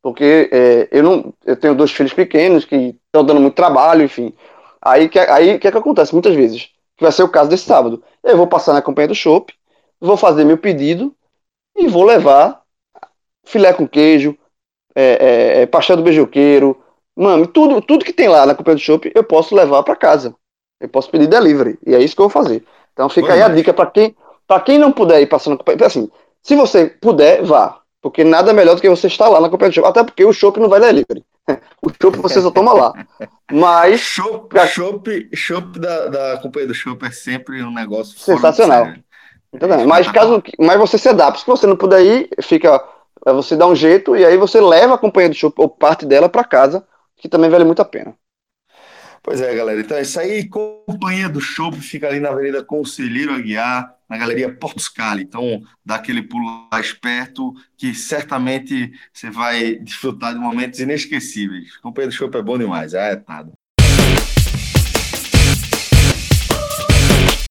[0.00, 4.32] Porque é, eu não eu tenho dois filhos pequenos que estão dando muito trabalho, enfim.
[4.80, 7.64] Aí que aí que, é que acontece muitas vezes, que vai ser o caso desse
[7.64, 8.02] sábado.
[8.22, 9.54] Eu vou passar na companhia do shopping,
[10.00, 11.14] vou fazer meu pedido
[11.76, 12.62] e vou levar
[13.44, 14.36] filé com queijo,
[14.94, 16.80] é, é, é pastel do beijoqueiro,
[17.16, 20.34] mano, tudo, tudo que tem lá na companhia do shopping eu posso levar para casa.
[20.80, 22.64] Eu posso pedir delivery e é isso que eu vou fazer.
[22.92, 26.10] Então fica aí a dica para quem para quem não puder ir passando assim,
[26.42, 27.80] se você puder, vá.
[28.00, 29.88] Porque nada melhor do que você estar lá na companhia do shopping.
[29.88, 31.24] Até porque o shopping não vai delivery.
[31.82, 32.92] O chopp você só toma lá.
[33.50, 34.00] Mas.
[34.00, 34.54] Chopp
[35.34, 38.86] chopp da, da companhia do chopp é sempre um negócio sensacional.
[39.52, 41.40] É mas caso mas você se adapta.
[41.40, 42.82] Se você não puder ir, fica.
[43.24, 46.28] Você dá um jeito e aí você leva a companhia do chopp ou parte dela
[46.28, 48.14] para casa, que também vale muito a pena.
[49.22, 49.80] Pois é, galera.
[49.80, 50.48] Então é isso aí.
[50.48, 55.22] Companhia do Chopp fica ali na Avenida Conselheiro Aguiar, na Galeria Portos Cali.
[55.22, 61.76] Então dá aquele pulo lá esperto que certamente você vai desfrutar de momentos inesquecíveis.
[61.78, 62.94] Companhia do Chopp é bom demais.
[62.94, 63.52] É nada.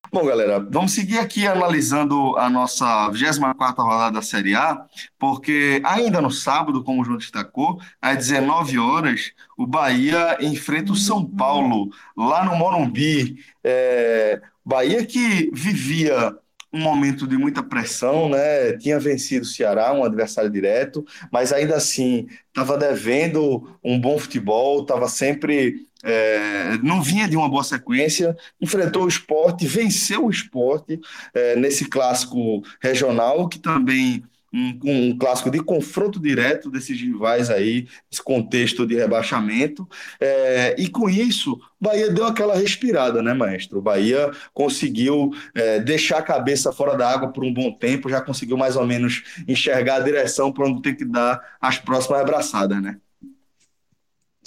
[0.10, 4.86] Bom, galera, vamos seguir aqui analisando a nossa 24 rodada da Série A,
[5.20, 10.96] porque ainda no sábado, como o João destacou, às 19 horas, o Bahia enfrenta o
[10.96, 13.44] São Paulo, lá no Morumbi.
[13.64, 16.36] É, Bahia que vivia
[16.78, 18.74] um momento de muita pressão, né?
[18.74, 24.82] Tinha vencido o Ceará, um adversário direto, mas ainda assim estava devendo um bom futebol,
[24.82, 31.00] estava sempre é, não vinha de uma boa sequência, enfrentou o esporte, venceu o esporte
[31.34, 37.88] é, nesse clássico regional, que também um, um, clássico de confronto direto desses rivais aí,
[38.12, 39.88] esse contexto de rebaixamento.
[40.20, 43.80] É, e com isso, Bahia deu aquela respirada, né, maestro?
[43.80, 48.22] O Bahia conseguiu é, deixar a cabeça fora da água por um bom tempo, já
[48.22, 52.82] conseguiu mais ou menos enxergar a direção para onde tem que dar as próximas abraçadas,
[52.82, 52.98] né?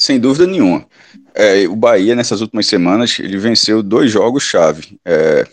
[0.01, 0.87] Sem dúvida nenhuma.
[1.35, 4.99] É, o Bahia, nessas últimas semanas, ele venceu dois jogos-chave.
[5.05, 5.47] É,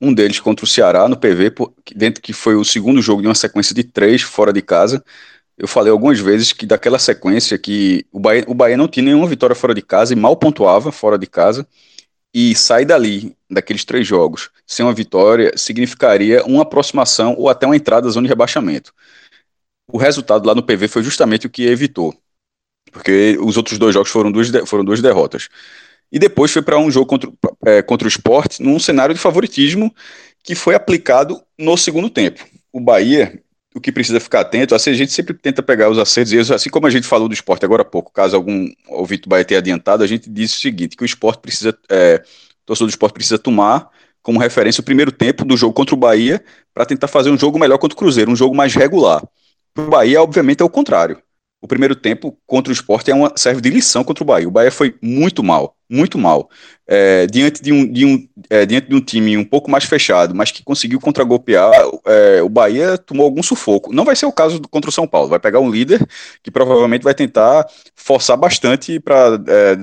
[0.00, 1.52] um deles contra o Ceará no PV,
[1.94, 5.04] dentro que foi o segundo jogo de uma sequência de três fora de casa.
[5.56, 9.26] Eu falei algumas vezes que daquela sequência que o Bahia, o Bahia não tinha nenhuma
[9.26, 11.66] vitória fora de casa e mal pontuava fora de casa.
[12.34, 17.76] E sair dali, daqueles três jogos, sem uma vitória, significaria uma aproximação ou até uma
[17.76, 18.92] entrada da zona de rebaixamento.
[19.90, 22.14] O resultado lá no PV foi justamente o que evitou
[22.96, 25.48] porque os outros dois jogos foram duas, foram duas derrotas.
[26.10, 27.30] E depois foi para um jogo contra,
[27.66, 29.94] é, contra o esporte, num cenário de favoritismo
[30.42, 32.44] que foi aplicado no segundo tempo.
[32.72, 33.42] O Bahia,
[33.74, 36.50] o que precisa ficar atento, assim, a gente sempre tenta pegar os acertos e erros,
[36.52, 39.44] assim como a gente falou do esporte agora há pouco, caso algum ouvinte do Bahia
[39.44, 42.22] tenha adiantado, a gente disse o seguinte, que o esporte precisa, é,
[42.62, 43.90] o torcedor do esporte precisa tomar
[44.22, 46.42] como referência o primeiro tempo do jogo contra o Bahia
[46.72, 49.22] para tentar fazer um jogo melhor contra o Cruzeiro, um jogo mais regular.
[49.74, 51.20] Para o Bahia, obviamente, é o contrário
[51.60, 54.46] o primeiro tempo contra o esporte é uma, serve de lição contra o Bahia.
[54.46, 56.50] O Bahia foi muito mal, muito mal.
[56.86, 60.34] É, diante, de um, de um, é, diante de um time um pouco mais fechado,
[60.34, 61.72] mas que conseguiu contragolpear,
[62.04, 63.92] é, o Bahia tomou algum sufoco.
[63.92, 65.28] Não vai ser o caso contra o São Paulo.
[65.28, 66.06] Vai pegar um líder
[66.42, 69.76] que provavelmente vai tentar forçar bastante para é,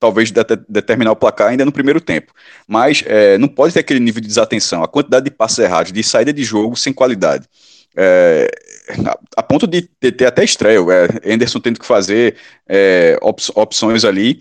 [0.00, 2.32] talvez de, determinar o placar ainda no primeiro tempo.
[2.66, 4.82] Mas é, não pode ter aquele nível de desatenção.
[4.82, 7.46] A quantidade de passos errados, de saída de jogo sem qualidade.
[7.96, 8.48] É,
[9.06, 12.36] a, a, ponto de, ter até estreia, é, Anderson tendo que fazer
[12.68, 14.40] é, op, opções ali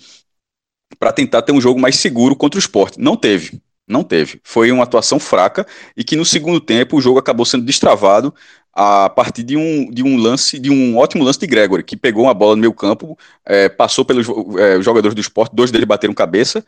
[0.98, 3.00] para tentar ter um jogo mais seguro contra o esporte.
[3.00, 3.62] Não teve.
[3.88, 4.40] Não teve.
[4.44, 5.66] Foi uma atuação fraca
[5.98, 8.34] e que no segundo tempo o jogo acabou sendo destravado
[8.72, 12.26] a partir de um, de um lance, de um ótimo lance de Gregory, que pegou
[12.26, 14.28] uma bola no meio campo, é, passou pelos
[14.60, 16.64] é, jogadores do esporte, dois deles bateram cabeça,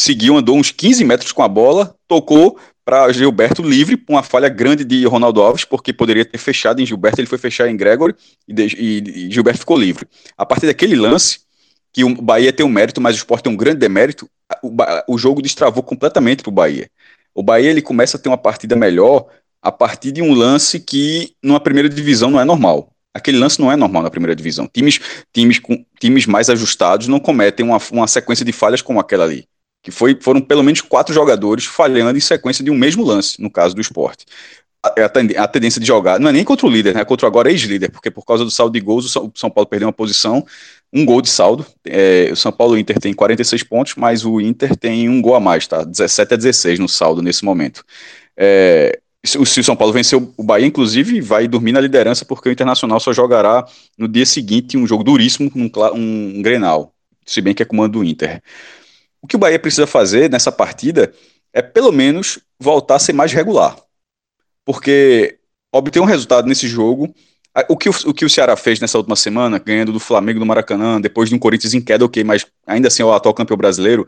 [0.00, 4.84] seguiu, andou uns 15 metros com a bola, tocou para Gilberto livre, uma falha grande
[4.84, 8.14] de Ronaldo Alves, porque poderia ter fechado em Gilberto, ele foi fechar em Gregory
[8.48, 10.06] e, de, e, e Gilberto ficou livre.
[10.36, 11.40] A partir daquele lance,
[11.92, 14.28] que o Bahia tem um mérito, mas o Sport tem um grande demérito,
[14.62, 14.70] o,
[15.06, 16.88] o jogo destravou completamente para o Bahia.
[17.34, 19.26] O Bahia ele começa a ter uma partida melhor
[19.62, 22.90] a partir de um lance que numa primeira divisão não é normal.
[23.12, 24.66] Aquele lance não é normal na primeira divisão.
[24.66, 24.98] Times,
[25.32, 29.46] times, com, times mais ajustados não cometem uma, uma sequência de falhas como aquela ali.
[29.82, 33.50] Que foi, foram pelo menos quatro jogadores falhando em sequência de um mesmo lance, no
[33.50, 34.26] caso do esporte.
[34.82, 35.04] A,
[35.44, 37.50] a, tendência de jogar, não é nem contra o líder, né, é contra o agora
[37.50, 40.44] ex-líder, porque por causa do saldo de gols, o São Paulo perdeu uma posição,
[40.92, 41.66] um gol de saldo.
[41.84, 45.40] É, o São Paulo Inter tem 46 pontos, mas o Inter tem um gol a
[45.40, 45.84] mais, tá?
[45.84, 47.84] 17 a 16 no saldo nesse momento.
[48.36, 52.52] É, se o São Paulo venceu o Bahia, inclusive, vai dormir na liderança, porque o
[52.52, 53.66] Internacional só jogará
[53.98, 56.94] no dia seguinte um jogo duríssimo, um, um, um Grenal,
[57.26, 58.42] se bem que é comando do Inter.
[59.22, 61.12] O que o Bahia precisa fazer nessa partida
[61.52, 63.76] é, pelo menos, voltar a ser mais regular.
[64.64, 65.38] Porque
[65.72, 67.12] obter um resultado nesse jogo.
[67.68, 70.46] O que o, o que o Ceará fez nessa última semana, ganhando do Flamengo no
[70.46, 73.56] Maracanã, depois de um Corinthians em queda, ok, mas ainda assim é o atual campeão
[73.56, 74.06] brasileiro,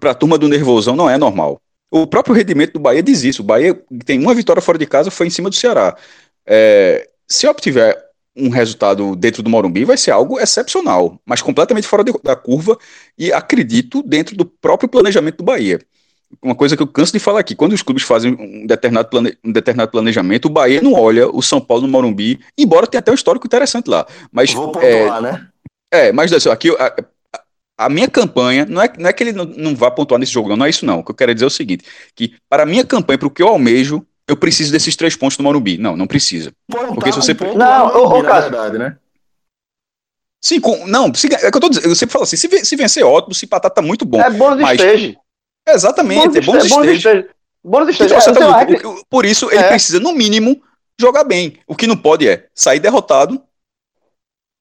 [0.00, 1.60] para a turma do nervosão não é normal.
[1.90, 3.42] O próprio rendimento do Bahia diz isso.
[3.42, 5.94] O Bahia tem uma vitória fora de casa, foi em cima do Ceará.
[6.46, 7.96] É, se obtiver
[8.38, 12.78] um resultado dentro do Morumbi, vai ser algo excepcional, mas completamente fora de, da curva
[13.18, 15.80] e acredito dentro do próprio planejamento do Bahia.
[16.42, 19.36] Uma coisa que eu canso de falar aqui, quando os clubes fazem um determinado, plane,
[19.42, 23.10] um determinado planejamento, o Bahia não olha o São Paulo no Morumbi, embora tenha até
[23.10, 24.06] um histórico interessante lá.
[24.30, 25.48] Mas, Vou pontuar, é, né?
[25.90, 26.68] É, mas assim, aqui
[27.78, 30.48] a minha campanha, não é, não é que ele não, não vá pontuar nesse jogo,
[30.48, 30.98] não, não é isso não.
[30.98, 33.30] O que eu quero dizer é o seguinte, que para a minha campanha, para o
[33.30, 35.78] que eu almejo, eu preciso desses três pontos do Morumbi.
[35.78, 36.52] Não, não precisa.
[36.94, 37.34] Porque se você...
[37.56, 38.96] Não, ô, ô, verdade, né?
[40.40, 42.76] Sim, com, não, se, é que eu tô dizendo, eu sempre falo assim, se, se
[42.76, 44.20] vencer, ótimo, se empatar tá muito bom.
[44.20, 45.18] É bônus mas, de stage.
[45.68, 47.28] Exatamente, bônus é bônus de stage.
[47.64, 49.68] Bônus tá muito, por isso, ele é.
[49.68, 50.62] precisa, no mínimo,
[50.98, 51.58] jogar bem.
[51.66, 53.42] O que não pode é sair derrotado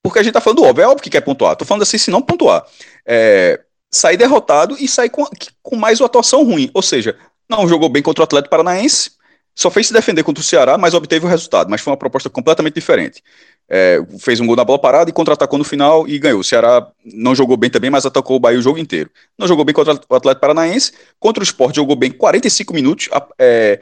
[0.08, 1.56] porque a gente tá falando óbvio, é óbvio que quer pontuar.
[1.58, 2.66] Tô falando assim, se não pontuar.
[3.06, 3.60] É,
[3.94, 5.26] sair derrotado e sair com,
[5.62, 6.72] com mais uma atuação ruim.
[6.74, 7.18] Ou seja,
[7.50, 9.12] não jogou bem contra o Atlético Paranaense,
[9.58, 11.68] só fez se defender contra o Ceará, mas obteve o resultado.
[11.68, 13.24] Mas foi uma proposta completamente diferente.
[13.68, 16.42] É, fez um gol na bola parada e contra-atacou no final e ganhou.
[16.42, 19.10] O Ceará não jogou bem também, mas atacou o Bahia o jogo inteiro.
[19.36, 20.92] Não jogou bem contra o Atlético Paranaense.
[21.20, 23.80] Contra o Sport jogou bem 45 minutos, é,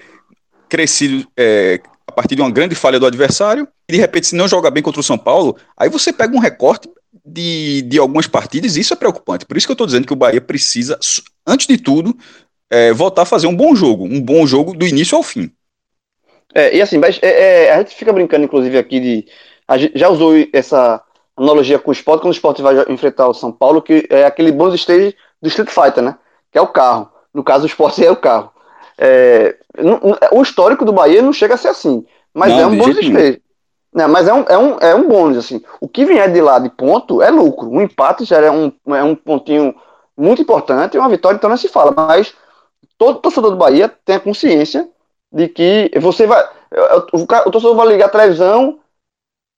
[0.69, 4.47] crescido, é, a partir de uma grande falha do adversário, e de repente, se não
[4.47, 6.89] joga bem contra o São Paulo, aí você pega um recorte
[7.25, 9.45] de, de algumas partidas, e isso é preocupante.
[9.45, 10.97] Por isso que eu estou dizendo que o Bahia precisa,
[11.45, 12.17] antes de tudo,
[12.69, 15.51] é, voltar a fazer um bom jogo, um bom jogo do início ao fim.
[16.55, 19.27] É, e assim, mas é, é, a gente fica brincando, inclusive, aqui de.
[19.67, 21.03] A gente já usou essa
[21.35, 24.53] analogia com o esporte, quando o esporte vai enfrentar o São Paulo, que é aquele
[24.53, 26.17] bônus stage do Street Fighter, né?
[26.49, 27.09] Que é o carro.
[27.33, 28.53] No caso, o esporte é o carro.
[28.97, 29.57] É,
[30.31, 33.41] o histórico do Bahia não chega a ser assim, mas não, é um bônus de
[33.93, 35.61] Não, mas é um, é, um, é um bônus, assim.
[35.81, 37.69] O que vier de lá de ponto é lucro.
[37.69, 39.75] Um empate já é um, é um pontinho
[40.15, 41.91] muito importante e uma vitória então não se fala.
[41.91, 42.33] Mas
[42.97, 44.87] todo torcedor do Bahia tem a consciência
[45.31, 46.43] de que você vai.
[47.13, 48.79] O, o torcedor vai ligar a televisão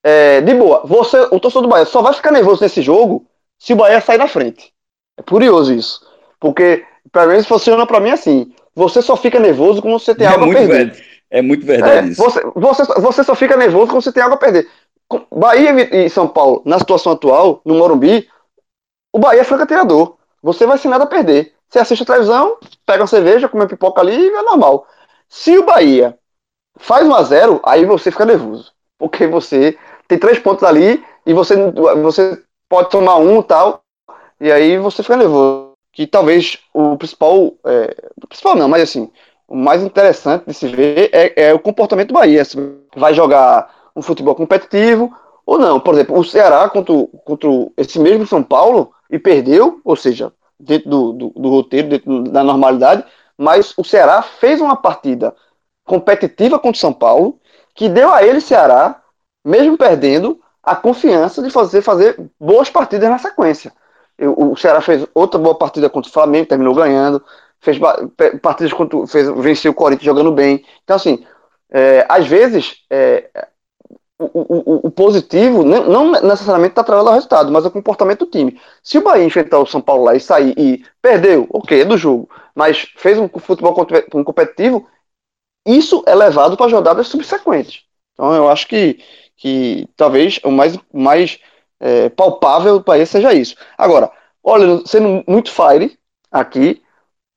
[0.04, 0.82] é, de boa.
[0.86, 3.26] Você, o torcedor do Bahia só vai ficar nervoso nesse jogo
[3.60, 4.74] se o Bahia sair na frente.
[5.18, 6.06] É curioso isso.
[6.40, 8.54] Porque, pelo menos, funciona para mim assim.
[8.76, 10.68] Você só fica nervoso quando você tem é algo a perder.
[10.68, 11.08] Verdade.
[11.30, 12.22] É muito verdade é, isso.
[12.22, 14.70] Você, você, você só fica nervoso quando você tem algo a perder.
[15.32, 18.30] Bahia e São Paulo, na situação atual, no Morumbi,
[19.12, 20.16] o Bahia é franco atirador.
[20.44, 21.54] Você vai sem nada a perder.
[21.70, 24.88] Você assiste a televisão, pega uma cerveja, come uma pipoca ali e é normal.
[25.30, 26.18] Se o Bahia
[26.78, 28.72] faz 1 a 0 aí você fica nervoso.
[28.98, 31.56] Porque você tem três pontos ali e você,
[32.02, 33.82] você pode tomar um tal,
[34.40, 39.12] e aí você fica nervoso que talvez o principal, é, o principal não, mas assim,
[39.48, 42.46] o mais interessante de se ver é, é o comportamento do Bahia.
[42.46, 42.58] Se
[42.96, 45.12] vai jogar um futebol competitivo
[45.46, 45.80] ou não.
[45.80, 46.94] Por exemplo, o Ceará contra,
[47.26, 52.24] contra esse mesmo São Paulo e perdeu, ou seja, dentro do, do, do roteiro, dentro
[52.24, 53.04] da normalidade,
[53.38, 55.36] mas o Ceará fez uma partida
[55.86, 57.40] competitiva contra o São Paulo
[57.74, 59.02] que deu a ele, Ceará,
[59.46, 63.72] mesmo perdendo, a confiança de fazer, fazer boas partidas na sequência.
[64.20, 67.24] O Ceará fez outra boa partida contra o Flamengo, terminou ganhando.
[67.62, 67.78] Fez
[68.42, 69.06] partidas contra.
[69.08, 70.66] Fez, venceu o Corinthians jogando bem.
[70.84, 71.24] Então, assim,
[71.70, 73.30] é, às vezes, é,
[74.20, 78.60] o, o, o, positivo não necessariamente está atrelado ao resultado, mas ao comportamento do time.
[78.82, 81.98] Se o Bahia enfrentar o São Paulo lá e sair e perdeu, ok, é do
[81.98, 83.76] jogo, mas fez um futebol
[84.26, 84.88] competitivo,
[85.66, 87.84] isso é levado para as rodadas subsequentes.
[88.14, 89.00] Então eu acho que,
[89.36, 91.40] que talvez o mais, mais
[91.80, 93.56] é, palpável para ele seja isso.
[93.78, 94.12] Agora,
[94.44, 95.98] olha, sendo muito fire
[96.32, 96.82] aqui,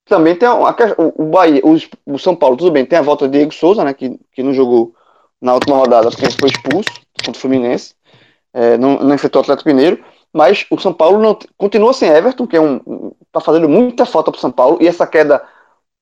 [0.06, 1.76] também tem a, o, Bahia, o,
[2.14, 4.54] o, São Paulo, tudo bem, tem a volta de Diego Souza, né, que, que não
[4.54, 4.94] jogou
[5.40, 7.94] na última rodada porque foi expulso contra o Fluminense,
[8.53, 12.46] é, não, não enfrentou o Atlético Mineiro, mas o São Paulo não, continua sem Everton,
[12.46, 15.42] que é um tá fazendo muita falta para o São Paulo, e essa queda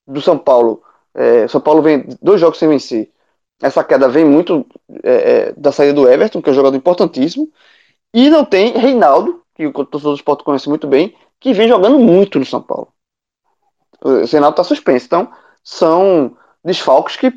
[0.06, 0.82] do São Paulo,
[1.14, 3.10] é, São Paulo vem dois jogos sem vencer,
[3.60, 4.66] essa queda vem muito
[5.02, 7.50] é, é, da saída do Everton, que é um jogador importantíssimo,
[8.14, 11.98] e não tem Reinaldo, que o torcedor do esporte conhece muito bem, que vem jogando
[11.98, 12.88] muito no São Paulo.
[14.00, 15.06] O Reinaldo está suspenso.
[15.06, 15.30] Então,
[15.62, 17.32] são desfalques que,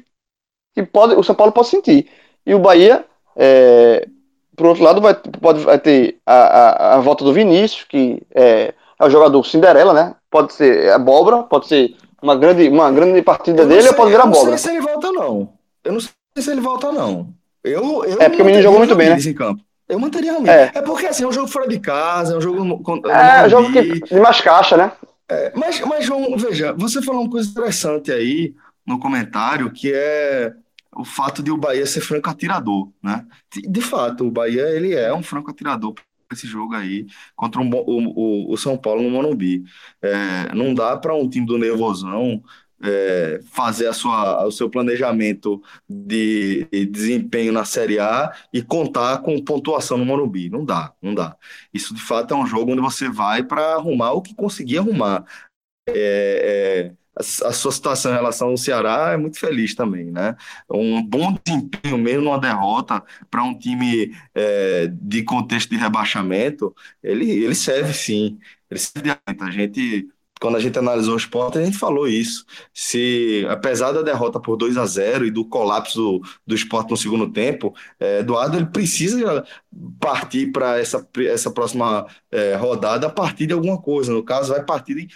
[0.74, 2.08] que pode, o São Paulo pode sentir.
[2.46, 3.06] E o Bahia,
[3.36, 4.08] é,
[4.56, 8.74] por outro lado, vai, pode, vai ter a, a, a volta do Vinícius, que é,
[9.00, 10.16] é o jogador Cinderela, né?
[10.30, 14.24] Pode ser abóbora, pode ser uma grande, uma grande partida dele, sei, ou pode virar
[14.24, 14.48] abóbora.
[14.48, 15.54] Eu não sei se ele volta, não.
[15.84, 17.30] Eu não sei se ele volta, não.
[17.64, 19.18] Eu, eu é porque o menino jogou muito bem, né?
[19.20, 19.62] Em campo.
[19.88, 20.56] Eu manteria Ramires.
[20.56, 20.72] É.
[20.76, 23.10] é porque assim, é um jogo fora de casa, é um jogo.
[23.10, 24.92] É, é um jogo que, de mais caixa, né?
[25.30, 28.54] É, mas, mas, João, veja, você falou uma coisa interessante aí
[28.86, 30.54] no comentário, que é
[30.96, 33.26] o fato de o Bahia ser franco atirador, né?
[33.68, 35.96] De, fato, o Bahia ele é um franco atirador
[36.32, 39.64] esse jogo aí contra o, o, o São Paulo no Morumbi.
[40.02, 42.42] É, não dá para um time do Nervosão
[42.84, 49.20] é, fazer a sua, o seu planejamento de, de, desempenho na Série A e contar
[49.20, 50.50] com pontuação no Morumbi.
[50.50, 51.36] Não dá, não dá.
[51.74, 55.26] Isso de fato é um jogo onde você vai para arrumar o que conseguir arrumar.
[55.88, 60.36] É, é, a, sua situação em relação ao Ceará é muito feliz também, né?
[60.70, 67.30] Um bom desempenho mesmo numa derrota para um time é, de contexto de rebaixamento, ele,
[67.30, 68.40] ele serve sim.
[68.70, 70.08] Ele serve de a gente
[70.42, 72.44] quando a gente analisou o esporte, a gente falou isso.
[72.74, 76.98] Se, apesar da derrota por 2 a 0 e do colapso do, do esporte no
[76.98, 79.46] segundo tempo, é, Eduardo ele precisa
[80.00, 84.12] partir para essa, essa próxima é, rodada a partir de alguma coisa.
[84.12, 85.10] No caso, vai partir,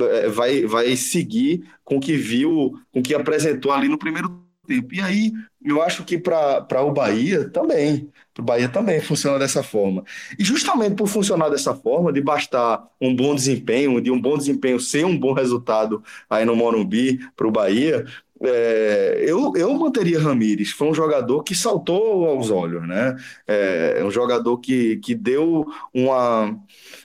[0.00, 4.42] é, vai, vai seguir com o que viu, com o que apresentou ali no primeiro
[4.72, 4.94] tempo.
[4.94, 5.32] E aí,
[5.64, 10.04] eu acho que para o Bahia também, para o Bahia também funciona dessa forma.
[10.38, 14.80] E justamente por funcionar dessa forma, de bastar um bom desempenho, de um bom desempenho
[14.80, 18.04] ser um bom resultado aí no Morumbi para o Bahia,
[18.44, 20.70] é, eu, eu manteria Ramires.
[20.70, 23.16] Foi um jogador que saltou aos olhos, né?
[23.46, 26.58] É um jogador que, que deu uma,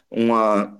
[0.09, 0.77] uma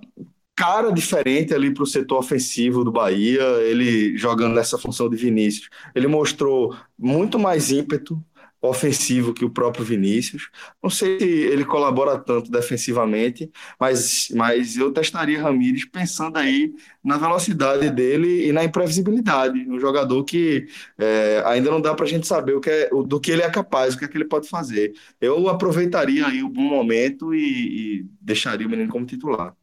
[0.58, 5.70] cara diferente ali para o setor ofensivo do Bahia, ele jogando nessa função de Vinícius.
[5.94, 8.20] Ele mostrou muito mais ímpeto
[8.60, 10.50] ofensivo que o próprio Vinícius.
[10.82, 17.18] Não sei se ele colabora tanto defensivamente, mas, mas eu testaria Ramires pensando aí na
[17.18, 19.60] velocidade dele e na imprevisibilidade.
[19.70, 20.68] Um jogador que
[20.98, 23.50] é, ainda não dá para a gente saber o que é, do que ele é
[23.52, 24.94] capaz, o que é que ele pode fazer.
[25.22, 29.54] Eu aproveitaria aí o bom momento e, e deixaria o menino como titular.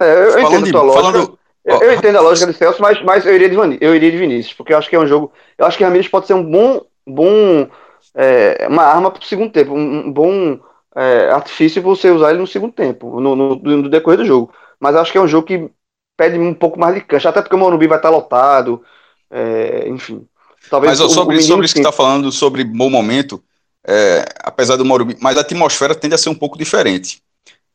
[0.00, 1.12] É, eu, eu entendo a lógica.
[1.12, 1.38] Falando...
[1.64, 4.16] Eu, eu, entendo a lógica do Celso, mas, mas eu, iria de, eu iria de
[4.16, 5.32] Vinícius, porque eu acho que é um jogo.
[5.58, 6.80] Eu acho que Ramires pode ser um bom.
[7.06, 7.68] bom
[8.14, 10.58] é, uma arma para o segundo tempo, um, um bom
[10.96, 14.52] é, artifício você usar ele no segundo tempo, no, no, no, decorrer do jogo.
[14.80, 15.70] Mas acho que é um jogo que
[16.16, 18.82] pede um pouco mais de cancha, até porque o Morumbi vai estar lotado,
[19.30, 20.26] é, enfim.
[20.70, 23.42] Talvez mas sobre, o sobre isso que está falando, sobre bom momento,
[23.86, 27.22] é, apesar do Morumbi, mas a atmosfera tende a ser um pouco diferente.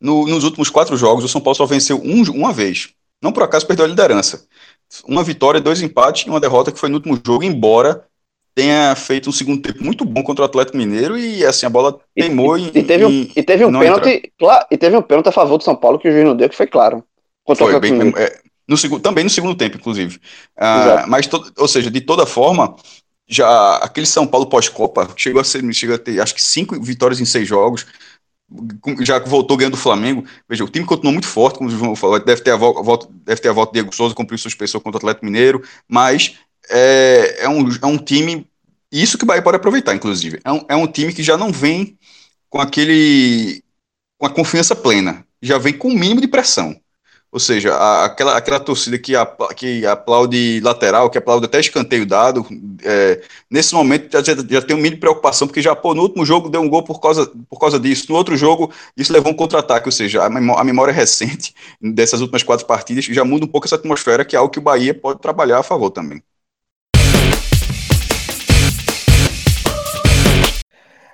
[0.04, 2.90] No, nos últimos quatro jogos, o São Paulo só venceu um, uma vez.
[3.22, 4.46] Não por acaso perdeu a liderança.
[5.08, 8.06] Uma vitória, dois empates e uma derrota que foi no último jogo, embora
[8.54, 11.98] tenha feito um segundo tempo muito bom contra o Atlético Mineiro e assim a bola
[12.14, 15.32] teimou e, e, teve um, e teve um pênalti claro, e teve um pênalti a
[15.32, 17.04] favor do São Paulo que o juiz não deu que foi claro
[17.44, 20.20] contra foi, o Atlético bem, é, no segundo, também no segundo tempo inclusive.
[20.56, 22.76] Ah, mas to, ou seja de toda forma
[23.28, 27.20] já aquele São Paulo pós-Copa chegou a ser chegou a ter acho que cinco vitórias
[27.20, 27.88] em seis jogos
[29.02, 32.20] já voltou ganhando do Flamengo, veja, o time continuou muito forte, como o João falou,
[32.24, 35.00] deve ter a volta, deve ter a volta de Diego Souza, cumpriu suspensão contra o
[35.00, 36.38] Atlético Mineiro, mas
[36.70, 38.48] é, é, um, é um time,
[38.92, 41.52] isso que o Bahia pode aproveitar, inclusive, é um, é um time que já não
[41.52, 41.98] vem
[42.50, 43.64] com aquele,
[44.18, 46.80] com a confiança plena, já vem com o mínimo de pressão,
[47.34, 49.26] ou seja, a, aquela, aquela torcida que, a,
[49.56, 52.46] que aplaude lateral, que aplaude até escanteio dado,
[52.84, 56.24] é, nesse momento já, já, tem um mínimo de preocupação, porque já, pô, no último
[56.24, 59.36] jogo deu um gol por causa, por causa disso, no outro jogo isso levou um
[59.36, 63.66] contra-ataque, ou seja, a, a memória recente dessas últimas quatro partidas já muda um pouco
[63.66, 66.22] essa atmosfera, que é algo que o Bahia pode trabalhar a favor também.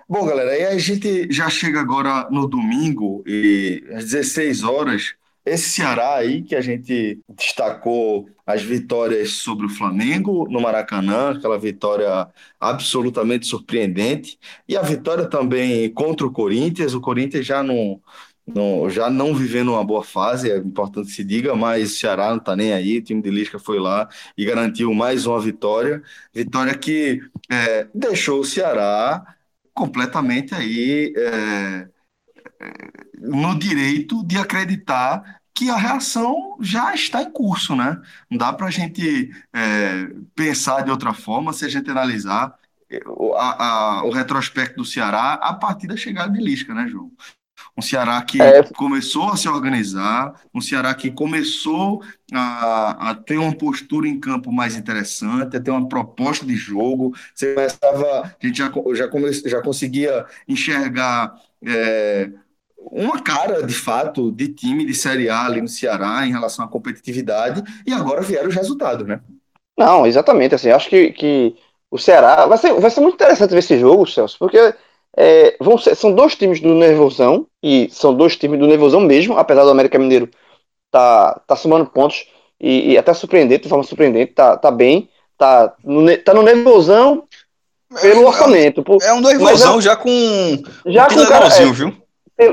[0.10, 5.19] Bom, galera, aí a gente já chega agora no domingo e às 16 horas.
[5.50, 11.58] Esse Ceará aí que a gente destacou as vitórias sobre o Flamengo no Maracanã, aquela
[11.58, 12.28] vitória
[12.60, 16.94] absolutamente surpreendente, e a vitória também contra o Corinthians.
[16.94, 18.02] O Corinthians já não,
[18.46, 22.38] não, já não vivendo uma boa fase, é importante se diga, mas o Ceará não
[22.38, 22.98] está nem aí.
[22.98, 26.02] O time de Lisca foi lá e garantiu mais uma vitória.
[26.34, 29.36] Vitória que é, deixou o Ceará
[29.74, 31.88] completamente aí é,
[33.20, 38.02] no direito de acreditar que a reação já está em curso, né?
[38.30, 42.58] Não dá para a gente é, pensar de outra forma se a gente analisar
[43.36, 47.12] a, a, o retrospecto do Ceará a partir da chegada de Lisca, né, João?
[47.78, 48.64] Um Ceará que é.
[48.64, 52.02] começou a se organizar, um Ceará que começou
[52.32, 57.14] a, a, ter uma postura em campo mais interessante, a ter uma proposta de jogo.
[57.36, 61.36] Você começava, a gente já, já, come, já conseguia enxergar
[61.66, 62.32] é,
[62.82, 66.68] uma cara, de fato, de time de Série A ali no Ceará em relação à
[66.68, 69.20] competitividade, e agora vieram os resultados, né?
[69.78, 70.56] Não, exatamente.
[70.56, 71.56] Assim, acho que, que
[71.90, 72.46] o Ceará.
[72.46, 74.74] Vai ser, vai ser muito interessante ver esse jogo, Celso, porque
[75.16, 79.38] é, vão ser, são dois times do Nervosão, e são dois times do Nervosão mesmo,
[79.38, 80.30] apesar do América Mineiro
[80.92, 82.28] tá, tá somando pontos
[82.60, 87.24] e, e até surpreendente, de forma surpreendente, tá, tá bem, tá no, tá no Nervosão
[88.02, 88.84] pelo é, orçamento.
[88.84, 90.12] Por, é um nervosão é, já com
[90.86, 91.96] já um com cara, é, viu?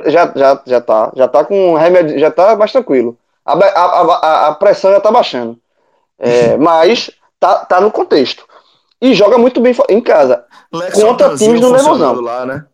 [0.06, 3.16] Já, já, já tá, já tá com remédio, já tá mais tranquilo.
[3.44, 5.58] A, a, a, a pressão já tá baixando.
[6.18, 8.44] É, mas tá, tá no contexto.
[9.00, 10.44] E joga muito bem em casa.
[10.72, 12.20] Lex contra times do Nervosão.
[12.20, 12.66] Lá, né?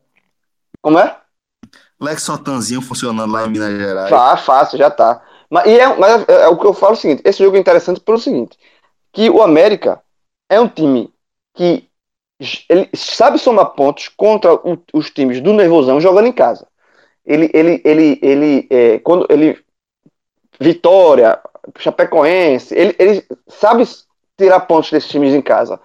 [0.80, 1.16] Como é?
[2.00, 4.10] Lex Sotanzinho funcionando lá em Minas Gerais.
[4.10, 5.22] Tá, fácil, já tá.
[5.50, 7.56] Mas, e é, mas é, é, o que eu falo é o seguinte: esse jogo
[7.56, 8.58] é interessante pelo seguinte:
[9.12, 10.00] que o América
[10.48, 11.12] é um time
[11.54, 11.88] que
[12.68, 16.66] ele sabe somar pontos contra o, os times do Nervosão jogando em casa.
[17.24, 19.58] Ele, ele, ele, ele, é, quando ele
[20.60, 21.40] Vitória,
[21.78, 23.84] Chapecoense, ele, ele sabe
[24.36, 25.80] tirar pontos desses times em casa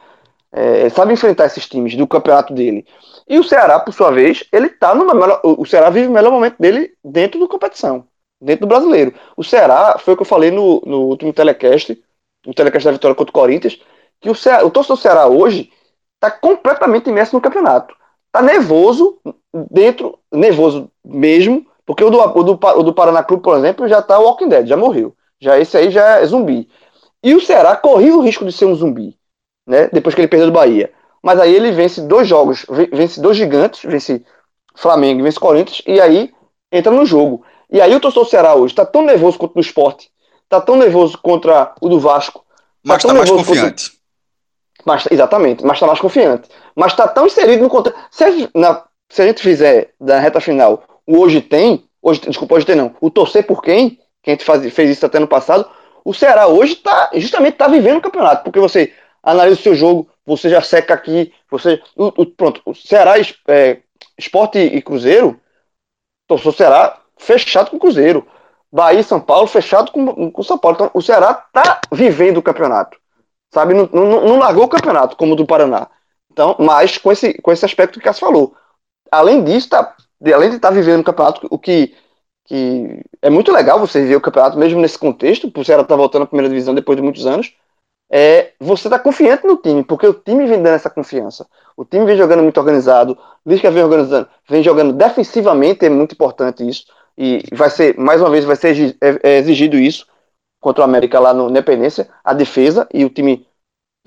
[0.51, 2.85] é, sabe enfrentar esses times do campeonato dele.
[3.27, 6.31] E o Ceará, por sua vez, ele tá no melhor, o Ceará vive o melhor
[6.31, 8.07] momento dele dentro da competição,
[8.41, 9.13] dentro do brasileiro.
[9.35, 12.01] O Ceará, foi o que eu falei no, no último telecast,
[12.45, 13.79] no telecast da vitória contra o Corinthians,
[14.21, 15.71] que o, Ceará, o torcedor do Ceará hoje
[16.19, 17.93] tá completamente imerso no campeonato.
[18.37, 19.17] Tá nervoso
[19.71, 24.01] dentro, nervoso mesmo, porque o do, o do, o do Paraná Clube, por exemplo, já
[24.01, 25.15] tá Walking Dead, já morreu.
[25.39, 26.67] Já esse aí já é zumbi.
[27.23, 29.17] E o Ceará corria o risco de ser um zumbi
[29.67, 29.89] né?
[29.91, 30.91] Depois que ele perdeu do Bahia.
[31.21, 34.23] Mas aí ele vence dois jogos, vence dois gigantes, vence
[34.73, 36.31] Flamengo, vence Corinthians, e aí
[36.71, 37.43] entra no jogo.
[37.69, 40.09] E aí o torcedor do Ceará hoje está tão nervoso contra o esporte,
[40.43, 42.39] está tão nervoso contra o do Vasco.
[42.39, 42.45] Tá
[42.83, 43.89] mas está mais confiante.
[43.89, 43.96] Contra...
[44.87, 46.47] Mas, exatamente, mas está mais confiante.
[46.73, 47.99] Mas está tão inserido no contexto.
[48.09, 48.49] Se,
[49.09, 52.95] se, a gente fizer da reta final o hoje tem, hoje, desculpa, hoje tem não,
[53.01, 55.69] o torcer por quem, que a gente faz, fez isso até no passado,
[56.05, 60.09] o Ceará hoje está justamente está vivendo o campeonato, porque você analisa o seu jogo,
[60.25, 61.81] você já seca aqui, você.
[61.93, 63.15] O, o, pronto, o Ceará,
[63.49, 63.79] é,
[64.17, 65.37] Esporte e Cruzeiro,
[66.27, 68.25] torceu o Ceará fechado com o Cruzeiro.
[68.71, 70.75] Bahia e São Paulo fechado com, com São Paulo.
[70.75, 72.97] Então o Ceará tá vivendo o campeonato.
[73.57, 73.73] Sabe?
[73.73, 75.87] Não, não, não largou o campeonato como o do Paraná.
[76.31, 78.55] Então, mas com esse, com esse aspecto que Cássio falou.
[79.11, 79.95] Além disso, tá,
[80.33, 81.95] além de estar tá vivendo o campeonato, o que,
[82.45, 86.23] que é muito legal você ver o campeonato, mesmo nesse contexto, o Ceará tá voltando
[86.23, 87.51] à primeira divisão depois de muitos anos
[88.09, 91.47] é você tá confiante no time, porque o time vem dando essa confiança.
[91.75, 96.67] O time vem jogando muito organizado, Lisca vem organizando, vem jogando defensivamente, é muito importante
[96.67, 96.85] isso.
[97.17, 100.05] E vai ser, mais uma vez, vai ser é, é exigido isso
[100.59, 103.46] contra o América lá no Independência, a defesa, e o time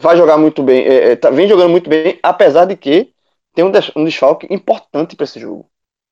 [0.00, 3.12] vai jogar muito bem, é, é, tá, vem jogando muito bem, apesar de que
[3.54, 5.66] tem um, um desfalque importante para esse jogo,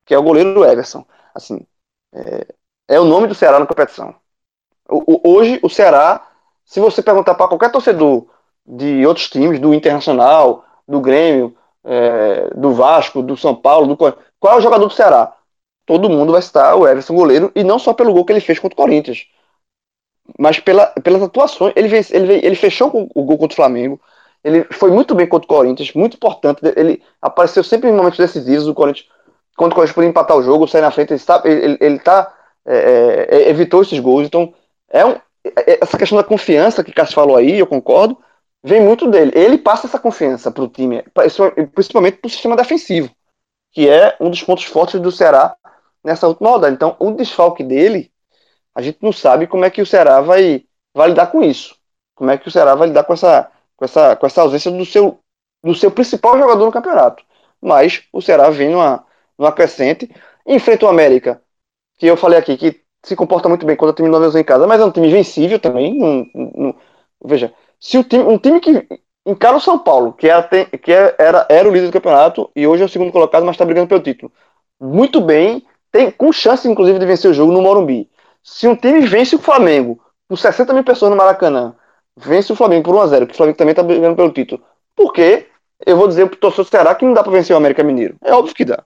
[0.05, 1.05] que é o goleiro Everson.
[1.33, 1.65] Assim,
[2.13, 2.47] é,
[2.87, 4.15] é o nome do Ceará na competição.
[4.89, 6.29] O, o, hoje o Ceará
[6.69, 8.27] se você perguntar para qualquer torcedor
[8.63, 14.53] de outros times, do Internacional, do Grêmio, é, do Vasco, do São Paulo, do qual
[14.53, 15.35] é o jogador do Ceará?
[15.83, 18.59] Todo mundo vai citar o Everson goleiro, e não só pelo gol que ele fez
[18.59, 19.25] contra o Corinthians,
[20.37, 21.73] mas pela, pelas atuações.
[21.75, 23.99] Ele, ele, ele fechou o gol contra o Flamengo,
[24.43, 26.61] ele foi muito bem contra o Corinthians, muito importante.
[26.75, 28.67] Ele apareceu sempre em momentos decisivos.
[28.67, 29.07] O Corinthians,
[29.57, 32.33] quando o Corinthians podia empatar o jogo, sair na frente, ele, está, ele, ele tá,
[32.65, 34.25] é, é, evitou esses gols.
[34.25, 34.53] Então,
[34.89, 38.17] é um, é, essa questão da confiança que Cássio falou aí, eu concordo,
[38.63, 39.31] vem muito dele.
[39.35, 41.03] Ele passa essa confiança para o time,
[41.73, 43.09] principalmente para o sistema defensivo,
[43.71, 45.55] que é um dos pontos fortes do Ceará
[46.03, 46.73] nessa última rodada.
[46.73, 48.09] Então, o desfalque dele,
[48.79, 50.63] a gente não sabe como é que o Ceará vai,
[50.93, 51.75] vai lidar com isso.
[52.15, 54.85] Como é que o Ceará vai lidar com essa, com essa, com essa ausência do
[54.85, 55.19] seu,
[55.61, 57.23] do seu principal jogador no campeonato.
[57.61, 59.05] mas o Ceará vem numa,
[59.37, 60.09] numa crescente.
[60.47, 61.41] Enfrenta o América,
[61.97, 64.65] que eu falei aqui, que se comporta muito bem quando o time não em casa,
[64.65, 65.99] mas é um time vencível também.
[67.23, 68.87] veja, se o time, um time que
[69.25, 72.83] encara o São Paulo, que, era, que era, era o líder do campeonato e hoje
[72.83, 74.31] é o segundo colocado, mas está brigando pelo título,
[74.79, 78.09] muito bem, tem com chance inclusive de vencer o jogo no Morumbi.
[78.43, 81.75] Se um time vence o Flamengo com 60 mil pessoas no Maracanã,
[82.15, 84.61] vence o Flamengo por 1x0, que o Flamengo também está brigando pelo título.
[84.95, 85.47] Por quê?
[85.85, 88.15] Eu vou dizer pro torcedor do Ceará que não dá para vencer o América Mineiro.
[88.23, 88.83] É óbvio que dá.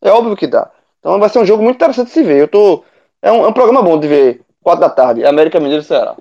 [0.00, 0.70] É óbvio que dá.
[0.98, 2.40] Então vai ser um jogo muito interessante de se ver.
[2.40, 2.84] Eu tô...
[3.20, 6.16] é, um, é um programa bom de ver, 4 da tarde, América Mineiro e Ceará.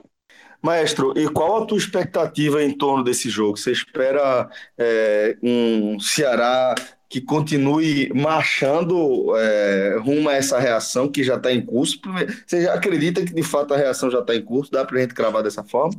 [0.62, 3.58] Maestro, e qual a tua expectativa em torno desse jogo?
[3.58, 6.76] Você espera é, um Ceará
[7.12, 12.00] que continue marchando é, rumo a essa reação que já está em curso?
[12.48, 14.72] Você já acredita que de fato a reação já está em curso?
[14.72, 15.94] Dá para a gente cravar dessa forma?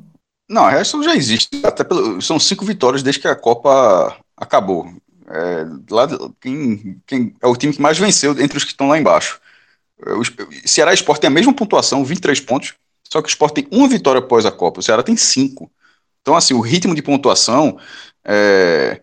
[0.48, 1.48] Não, a reação já existe.
[1.62, 4.90] Até pelo, são cinco vitórias desde que a Copa acabou.
[5.28, 6.08] É, lá,
[6.40, 9.38] quem, quem, é o time que mais venceu entre os que estão lá embaixo.
[10.06, 10.22] É, o
[10.64, 12.72] Ceará e Sport tem a mesma pontuação, 23 pontos,
[13.04, 15.70] só que o Sport tem uma vitória após a Copa, o Ceará tem cinco.
[16.22, 17.78] Então, assim, o ritmo de pontuação
[18.24, 19.02] é,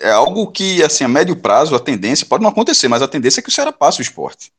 [0.00, 3.40] é algo que, assim, a médio prazo, a tendência, pode não acontecer, mas a tendência
[3.40, 4.52] é que o Ceará passe o esporte.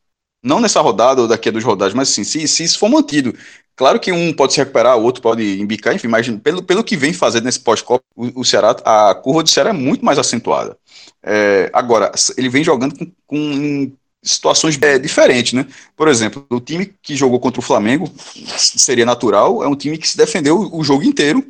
[0.43, 3.33] Não nessa rodada ou daqui a duas rodadas, mas assim, se, se isso for mantido.
[3.75, 6.97] Claro que um pode se recuperar, o outro pode embicar, enfim, mas pelo, pelo que
[6.97, 10.77] vem fazendo nesse pós-copa, o, o, Ceará, a curva do Ceará é muito mais acentuada.
[11.21, 13.91] É, agora, ele vem jogando com, com
[14.23, 15.67] situações é, diferentes, né?
[15.95, 18.11] Por exemplo, o time que jogou contra o Flamengo
[18.57, 21.45] seria natural, é um time que se defendeu o jogo inteiro,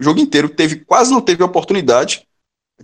[0.00, 2.26] o jogo inteiro teve quase não teve oportunidade,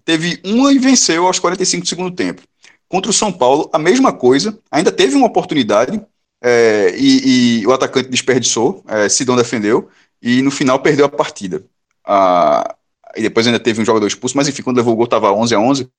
[0.05, 2.43] teve uma e venceu aos 45 do segundo tempo.
[2.89, 6.01] Contra o São Paulo, a mesma coisa, ainda teve uma oportunidade,
[6.43, 9.89] é, e, e, o atacante desperdiçou, é, Sidão defendeu,
[10.23, 11.65] e no final perdeu a partida.
[12.05, 12.77] Ah,
[13.17, 15.55] e depois ainda teve um jogador expulso, mas enfim, quando levou o gol estava 11
[15.55, 15.91] a 11.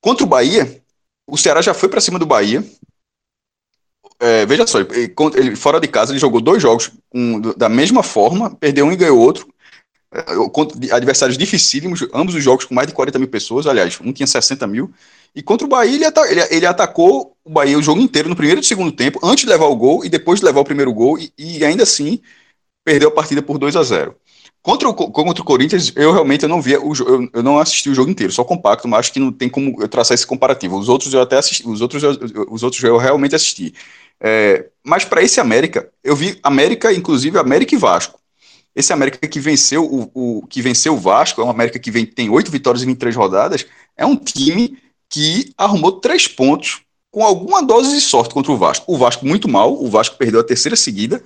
[0.00, 0.82] Contra o Bahia,
[1.26, 2.64] o Ceará já foi para cima do Bahia.
[4.18, 8.02] É, veja só, ele, ele, fora de casa ele jogou dois jogos um, da mesma
[8.02, 9.46] forma, perdeu um e ganhou outro.
[10.92, 14.66] Adversários dificílimos, ambos os jogos com mais de 40 mil pessoas, aliás, um tinha 60
[14.66, 14.92] mil,
[15.34, 18.60] e contra o Bahia, ele, ele, ele, atacou o Bahia o jogo inteiro, no primeiro
[18.60, 21.18] e segundo tempo, antes de levar o gol e depois de levar o primeiro gol,
[21.18, 22.20] e, e ainda assim
[22.84, 24.16] perdeu a partida por 2 a 0
[24.62, 27.88] Contra o, contra o Corinthians, eu realmente eu não via o eu, eu não assisti
[27.88, 30.76] o jogo inteiro, só compacto, mas acho que não tem como eu traçar esse comparativo.
[30.76, 32.02] Os outros eu até assisti, os outros,
[32.48, 33.72] os outros eu realmente assisti.
[34.20, 38.18] É, mas para esse América, eu vi América, inclusive América e Vasco.
[38.76, 42.04] Esse América que venceu o, o que venceu o Vasco, é um América que vem,
[42.04, 43.66] tem oito vitórias em 23 rodadas,
[43.96, 44.76] é um time
[45.08, 48.92] que arrumou três pontos com alguma dose de sorte contra o Vasco.
[48.92, 51.24] O Vasco muito mal, o Vasco perdeu a terceira seguida,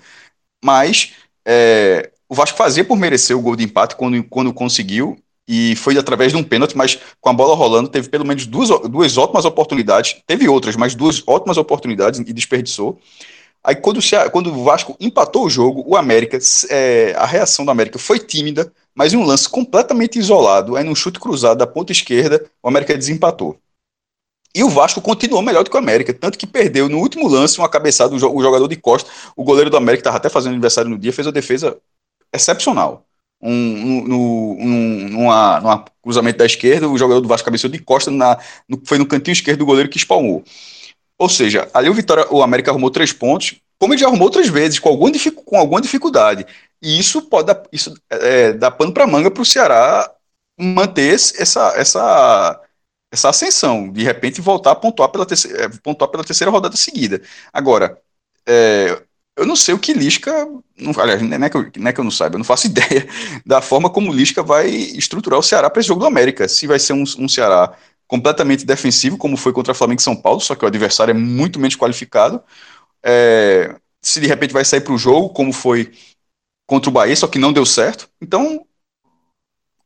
[0.65, 5.75] mas é, o Vasco fazia por merecer o gol de empate quando, quando conseguiu, e
[5.75, 9.19] foi através de um pênalti, mas com a bola rolando, teve pelo menos duas, duas
[9.19, 13.01] ótimas oportunidades, teve outras, mas duas ótimas oportunidades e desperdiçou.
[13.63, 16.39] Aí quando o, quando o Vasco empatou o jogo, o América,
[16.71, 20.95] é, a reação do América foi tímida, mas em um lance completamente isolado, aí num
[20.95, 23.59] chute cruzado da ponta esquerda, o América desempatou.
[24.55, 27.59] E o Vasco continuou melhor do que o América, tanto que perdeu no último lance
[27.59, 30.99] uma cabeçada, o jogador de Costa, o goleiro do América estava até fazendo aniversário no
[30.99, 31.77] dia, fez uma defesa
[32.33, 33.05] excepcional.
[33.43, 38.11] Um, um, um, numa, numa cruzamento da esquerda, o jogador do Vasco cabeceou de Costa,
[38.11, 38.39] na,
[38.69, 40.43] no, foi no cantinho esquerdo do goleiro que espalmou.
[41.21, 44.49] Ou seja, ali o Vitória, o América arrumou três pontos, como ele já arrumou outras
[44.49, 45.13] vezes, com alguma,
[45.45, 46.47] com alguma dificuldade.
[46.83, 50.11] E isso pode dar, isso, é, dar pano para manga para o Ceará
[50.59, 52.61] manter essa, essa
[53.13, 57.21] essa ascensão, de repente voltar a pontuar pela terceira, é, pontuar pela terceira rodada seguida.
[57.53, 57.99] Agora,
[58.47, 59.03] é,
[59.37, 60.33] eu não sei o que Lisca,
[60.79, 62.69] não, aliás, não é, que eu, não é que eu não saiba, eu não faço
[62.69, 63.09] ideia
[63.45, 66.49] da forma como Lisca vai estruturar o Ceará para esse jogo do América.
[66.49, 67.77] Se vai ser um, um Ceará
[68.11, 71.61] completamente defensivo, como foi contra Flamengo e São Paulo, só que o adversário é muito
[71.61, 72.43] menos qualificado.
[73.05, 75.93] É, se de repente vai sair para o jogo, como foi
[76.67, 78.11] contra o Bahia, só que não deu certo.
[78.21, 78.67] Então,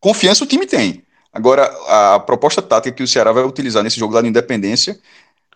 [0.00, 1.04] confiança o time tem.
[1.30, 1.66] Agora,
[2.14, 4.98] a proposta tática que o Ceará vai utilizar nesse jogo lá de Independência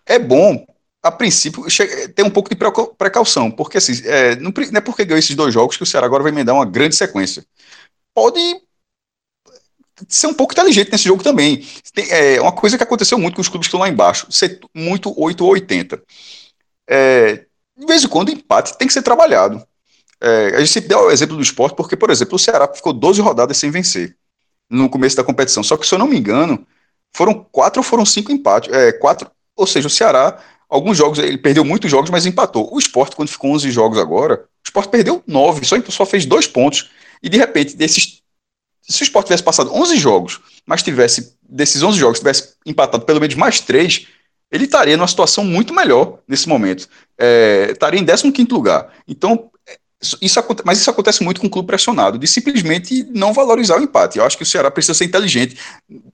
[0.05, 0.63] é bom,
[1.01, 1.65] a princípio,
[2.13, 2.55] ter um pouco de
[2.99, 6.21] precaução, porque assim, é, não, é porque ganhou esses dois jogos que o Ceará agora
[6.21, 7.43] vai me dar uma grande sequência.
[8.13, 8.39] Pode
[10.07, 11.65] ser um pouco inteligente nesse jogo também.
[11.93, 14.59] Tem, é uma coisa que aconteceu muito com os clubes que estão lá embaixo, ser
[14.73, 16.01] muito 8 ou 80.
[16.87, 17.45] É,
[17.77, 19.65] de vez em quando, empate tem que ser trabalhado.
[20.21, 22.91] É, a gente sempre deu o exemplo do esporte, porque, por exemplo, o Ceará ficou
[22.91, 24.17] 12 rodadas sem vencer
[24.69, 25.63] no começo da competição.
[25.63, 26.65] Só que, se eu não me engano,
[27.13, 28.71] foram quatro ou foram cinco empates.
[28.73, 30.39] É, quatro, ou seja, o Ceará,
[30.69, 32.69] alguns jogos, ele perdeu muitos jogos, mas empatou.
[32.73, 36.47] O Sport, quando ficou 11 jogos agora, o Sport perdeu nove, só, só fez dois
[36.47, 36.91] pontos.
[37.23, 38.21] E, de repente, desses,
[38.81, 43.19] se o Sport tivesse passado 11 jogos, mas tivesse desses 11 jogos tivesse empatado pelo
[43.19, 44.07] menos mais três,
[44.51, 46.87] ele estaria numa situação muito melhor nesse momento.
[47.17, 48.93] É, estaria em 15 lugar.
[49.07, 49.49] Então,
[50.21, 54.17] isso, mas isso acontece muito com o clube pressionado, de simplesmente não valorizar o empate.
[54.17, 55.57] Eu acho que o Ceará precisa ser inteligente.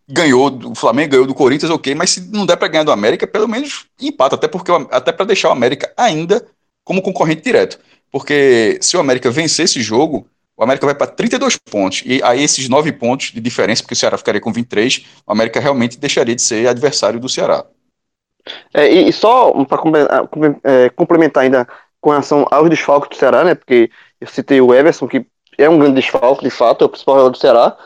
[0.07, 3.27] Ganhou, o Flamengo ganhou do Corinthians, ok, mas se não der para ganhar do América,
[3.27, 6.45] pelo menos empata, até porque até para deixar o América ainda
[6.83, 7.79] como concorrente direto.
[8.11, 10.27] Porque se o América vencer esse jogo,
[10.57, 12.03] o América vai para 32 pontos.
[12.05, 15.59] E aí esses 9 pontos de diferença, porque o Ceará ficaria com 23, o América
[15.59, 17.65] realmente deixaria de ser adversário do Ceará.
[18.73, 19.81] É, e, só para
[20.63, 21.67] é, complementar ainda
[21.99, 23.55] com relação aos desfalques do Ceará, né?
[23.55, 23.89] Porque
[24.21, 25.25] eu citei o Everson, que
[25.57, 27.77] é um grande desfalque, de fato, é o principal jogador do Ceará.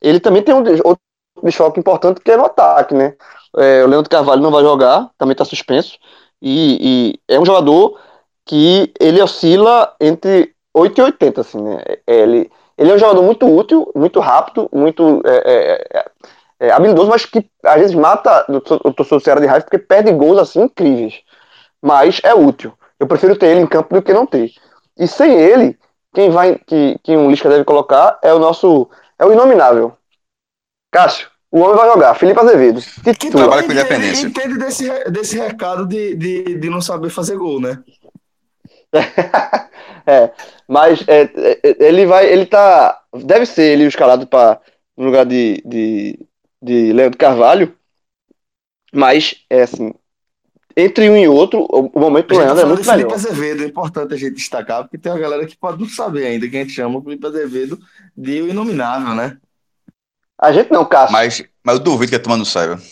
[0.00, 0.98] Ele também tem um outro
[1.42, 3.14] desfalque importante que é no ataque, né?
[3.56, 5.98] É, o Leandro Carvalho não vai jogar, também está suspenso.
[6.42, 7.98] E, e, é um jogador
[8.44, 11.82] que ele oscila entre 8 e 80, assim, né?
[12.06, 16.10] É, ele, ele é um jogador muito útil, muito rápido, muito é, é, é,
[16.68, 20.12] é habilidoso, mas que às vezes mata o torcedor do Ceará de raiva porque perde
[20.12, 21.20] gols assim incríveis.
[21.82, 22.72] Mas é útil.
[22.98, 24.52] Eu prefiro ter ele em campo do que não ter.
[24.98, 25.78] E sem ele,
[26.12, 29.96] quem vai que, que um Lisca deve colocar é o nosso é o inominável.
[30.90, 32.14] Cássio, o homem vai jogar.
[32.14, 32.80] Felipe Azevedo.
[33.18, 34.26] Que trabalha com independência.
[34.26, 37.78] Entende desse, desse recado de, de, de não saber fazer gol, né?
[40.06, 40.30] é,
[40.66, 44.60] mas é, é, ele vai, ele tá, deve ser ele escalado para
[44.96, 46.18] no lugar de, de,
[46.62, 47.76] de Leandro Carvalho,
[48.92, 49.92] mas é assim,
[50.76, 53.14] entre um e outro, o momento do Leandro é muito Felipe melhor.
[53.14, 56.48] Azevedo, é importante a gente destacar, porque tem uma galera que pode não saber ainda
[56.48, 57.78] que a gente chama o Felipe Azevedo
[58.16, 59.38] de o inominável, né?
[60.40, 61.12] A gente não, Cássio.
[61.12, 62.80] Mas, mas eu duvido que a turma não saiba.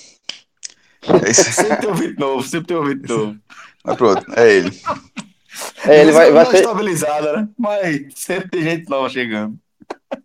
[1.25, 3.37] É sempre tem ouvido novo, sempre tem ouvido novo.
[3.85, 4.71] Mas pronto, é ele.
[5.87, 7.49] É, ele vai, vai ser estabilizada, né?
[7.59, 9.55] Mas sempre tem gente nova chegando.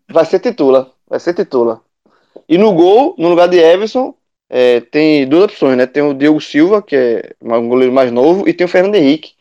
[0.10, 1.82] Vai ser titula, vai ser titula.
[2.48, 4.14] E no gol, no lugar de Everson,
[4.50, 5.86] é, tem duas opções, né?
[5.86, 9.34] Tem o Diego Silva, que é um goleiro mais novo, e tem o Fernando Henrique,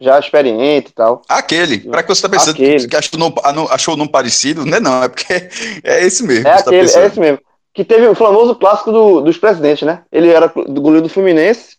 [0.00, 1.22] já experiente e tal.
[1.28, 2.88] Aquele, para que você tá pensando aquele.
[2.88, 3.34] que achou não,
[3.70, 5.32] achou não parecido, não é não, é porque
[5.84, 6.48] é esse mesmo.
[6.48, 7.40] É tá aquele, tá é esse mesmo.
[7.74, 10.02] Que teve o famoso clássico do, dos presidentes, né?
[10.10, 11.76] Ele era do goleiro do Fluminense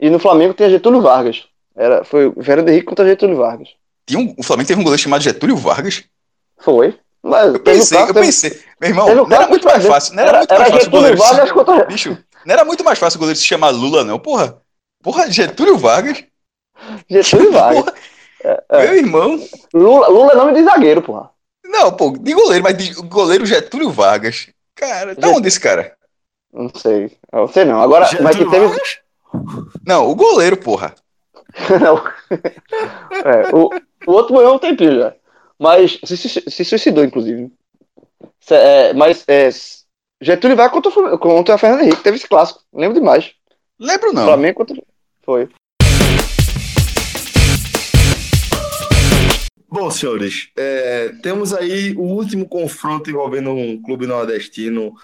[0.00, 1.44] e no Flamengo tinha Getúlio Vargas.
[1.76, 3.70] Era, foi o Fernando Henrique contra Getúlio Vargas.
[4.06, 6.04] Tinha um, o Flamengo teve um goleiro chamado Getúlio Vargas?
[6.58, 6.98] Foi.
[7.22, 10.14] Mas eu pensei, caso, eu pensei, meu irmão, não era muito mais fácil.
[10.14, 11.16] Não era, era muito mais fácil o goleiro.
[11.16, 11.84] Vargas contra...
[11.86, 14.58] Bicho, não era muito mais fácil o goleiro se chamar Lula, não, porra.
[15.02, 16.22] Porra, Getúlio Vargas.
[17.08, 17.94] Getúlio Vargas.
[18.42, 18.82] É, é.
[18.82, 19.48] Meu irmão.
[19.72, 21.30] Lula, Lula é nome de zagueiro, porra.
[21.64, 24.48] Não, pô, de goleiro, mas de goleiro Getúlio Vargas.
[24.74, 25.96] Cara, tá onde esse cara?
[26.52, 27.10] Não sei.
[27.32, 27.80] Eu sei não.
[27.80, 28.66] Agora, Getúlio mas que teve.
[28.66, 28.98] Vargas?
[29.86, 30.94] Não, o goleiro, porra.
[33.24, 33.70] É, o,
[34.06, 35.14] o outro morreu um tempinho já.
[35.58, 37.50] Mas se, se, se suicidou, inclusive.
[38.50, 39.48] É, mas é,
[40.20, 42.02] Getúlio vai contra, contra a Fernanda Henrique.
[42.02, 42.60] Teve esse clássico.
[42.72, 43.32] Lembro demais.
[43.78, 44.24] Lembro não.
[44.24, 44.76] Flamengo contra.
[45.22, 45.48] Foi.
[49.68, 54.94] Bom, senhores, é, temos aí o último confronto envolvendo um clube nordestino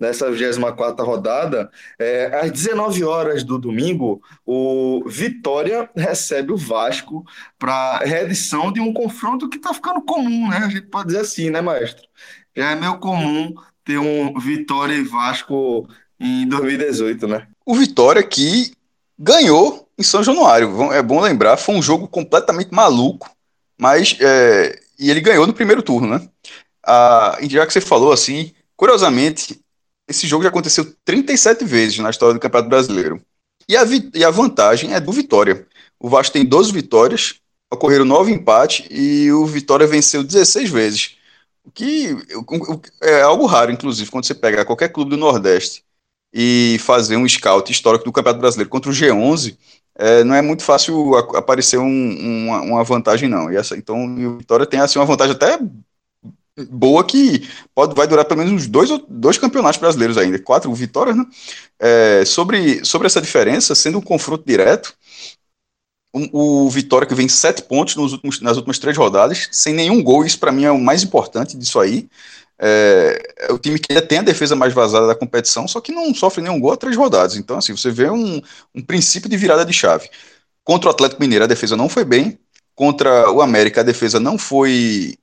[0.00, 1.70] nessa 24 rodada.
[1.98, 7.24] É, às 19 horas do domingo, o Vitória recebe o Vasco
[7.58, 10.56] para reedição de um confronto que está ficando comum, né?
[10.64, 12.08] A gente pode dizer assim, né, maestro?
[12.56, 15.86] Já é meio comum ter um Vitória e Vasco
[16.18, 17.46] em 2018, né?
[17.64, 18.72] O Vitória que
[19.18, 20.92] ganhou em São Januário.
[20.92, 23.30] É bom lembrar, foi um jogo completamente maluco,
[23.78, 26.28] mas é, e ele ganhou no primeiro turno, né?
[26.86, 29.60] Ah, já que você falou assim, curiosamente,
[30.10, 33.22] esse jogo já aconteceu 37 vezes na história do Campeonato Brasileiro.
[33.68, 33.82] E a,
[34.12, 35.66] e a vantagem é do Vitória.
[35.98, 37.36] O Vasco tem 12 vitórias,
[37.72, 41.16] ocorreram 9 empates e o Vitória venceu 16 vezes.
[41.64, 42.16] O que
[43.00, 45.84] é algo raro, inclusive, quando você pega qualquer clube do Nordeste
[46.32, 49.56] e fazer um scout histórico do Campeonato Brasileiro contra o G11,
[49.96, 53.52] é, não é muito fácil aparecer um, uma, uma, vantagem, não.
[53.52, 55.58] E essa, então, o Vitória tem assim, uma vantagem até
[56.66, 61.16] boa que pode, vai durar pelo menos uns dois, dois campeonatos brasileiros ainda, quatro vitórias,
[61.16, 61.24] né?
[61.78, 64.94] É, sobre, sobre essa diferença, sendo um confronto direto,
[66.12, 70.02] o, o, Vitória que vem sete pontos nos últimos, nas últimas três rodadas, sem nenhum
[70.02, 72.08] gol, isso para mim é o mais importante disso aí.
[72.62, 75.92] É, é, o time que ainda tem a defesa mais vazada da competição, só que
[75.92, 77.36] não sofre nenhum gol a três rodadas.
[77.36, 78.40] Então, assim, você vê um,
[78.74, 80.10] um princípio de virada de chave.
[80.64, 82.38] Contra o Atlético Mineiro, a defesa não foi bem.
[82.74, 85.16] Contra o América, a defesa não foi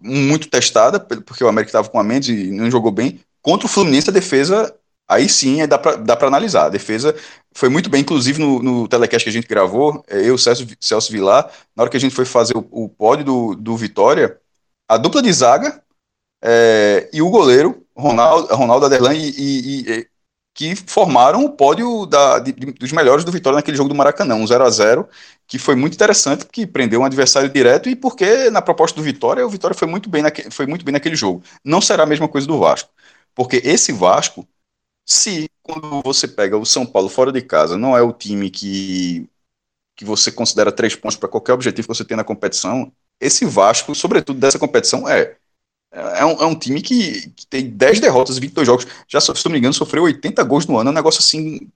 [0.00, 3.20] muito testada, porque o América estava com a Mendes e não jogou bem.
[3.42, 4.74] Contra o Fluminense, a defesa,
[5.08, 6.66] aí sim, dá para analisar.
[6.66, 7.14] A defesa
[7.52, 11.12] foi muito bem, inclusive no, no telecast que a gente gravou, é, eu, Celso, Celso
[11.12, 14.38] Vilar, na hora que a gente foi fazer o, o pódio do, do Vitória,
[14.88, 15.82] a dupla de zaga
[16.42, 20.08] é, e o goleiro, Ronaldo, Ronaldo Aderlan, e, e, e,
[20.54, 24.46] que formaram o pódio da, de, dos melhores do Vitória naquele jogo do Maracanã, um
[24.46, 25.08] 0 a 0
[25.46, 29.46] que foi muito interessante, porque prendeu um adversário direto e porque na proposta do Vitória,
[29.46, 31.42] o Vitória foi muito bem, naque, foi muito bem naquele jogo.
[31.64, 32.90] Não será a mesma coisa do Vasco,
[33.34, 34.46] porque esse Vasco,
[35.06, 39.28] se quando você pega o São Paulo fora de casa, não é o time que,
[39.96, 43.94] que você considera três pontos para qualquer objetivo que você tem na competição, esse Vasco,
[43.94, 45.36] sobretudo dessa competição, é.
[45.92, 48.86] É um, é um time que, que, tem 10 derrotas, 22 jogos.
[49.06, 50.90] Já, se não me engano, sofreu 80 gols no ano.
[50.90, 51.70] É um negócio assim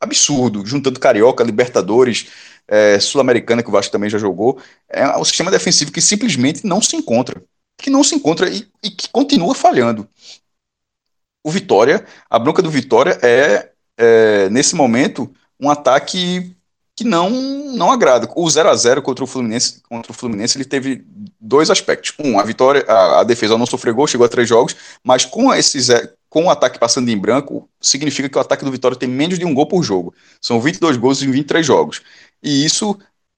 [0.00, 2.28] absurdo, juntando Carioca, Libertadores,
[2.68, 4.58] é, Sul-Americana, que o Vasco também já jogou.
[4.88, 7.42] É um sistema defensivo que simplesmente não se encontra.
[7.76, 10.08] Que não se encontra e, e que continua falhando.
[11.42, 16.54] O Vitória, a bronca do Vitória é, é nesse momento, um ataque
[16.96, 17.28] que não
[17.74, 18.28] não agrada.
[18.36, 21.04] O 0 a 0 contra o Fluminense, contra o Fluminense, ele teve
[21.40, 22.14] dois aspectos.
[22.18, 25.52] Um, a vitória, a, a defesa não sofreu gol, chegou a três jogos, mas com
[25.52, 25.90] esses
[26.34, 29.44] com o ataque passando em branco, significa que o ataque do Vitória tem menos de
[29.44, 30.12] um gol por jogo.
[30.40, 32.02] São 22 gols em 23 jogos.
[32.44, 32.96] E isso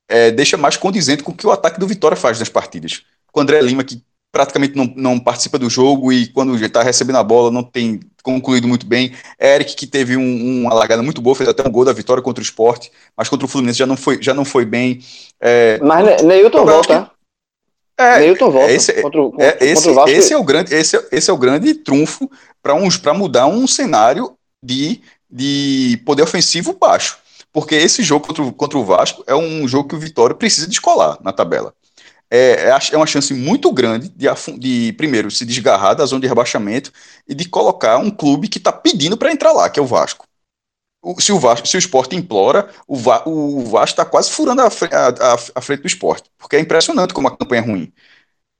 [0.08, 3.02] é, deixa mais condizente com o que o ataque do Vitória faz nas partidas.
[3.32, 4.02] Com o André Lima, que
[4.32, 8.68] praticamente não, não participa do jogo e quando está recebendo a bola não tem concluído
[8.68, 9.12] muito bem.
[9.40, 12.42] Eric, que teve um, uma largada muito boa, fez até um gol da vitória contra
[12.42, 15.00] o esporte, mas contra o Fluminense já não foi, já não foi bem.
[15.40, 17.10] É, mas Neilton volta.
[17.96, 20.96] Que, é, Neilton volta esse, contra, contra, é, esse, contra esse é o grande, esse,
[20.96, 22.30] é, esse é o grande trunfo
[22.62, 25.00] para mudar um cenário de,
[25.30, 27.18] de poder ofensivo baixo.
[27.56, 31.16] Porque esse jogo contra, contra o Vasco é um jogo que o Vitória precisa descolar
[31.22, 31.72] na tabela
[32.30, 34.26] é, é, é uma chance muito grande de,
[34.58, 36.92] de, primeiro, se desgarrar da zona de rebaixamento
[37.26, 40.26] e de colocar um clube que está pedindo para entrar lá, que é o Vasco.
[41.02, 44.62] O, se o Vasco, se o esporte implora, o, Va, o Vasco está quase furando
[44.62, 47.92] a, a, a, frente do esporte, porque é impressionante como a campanha é ruim.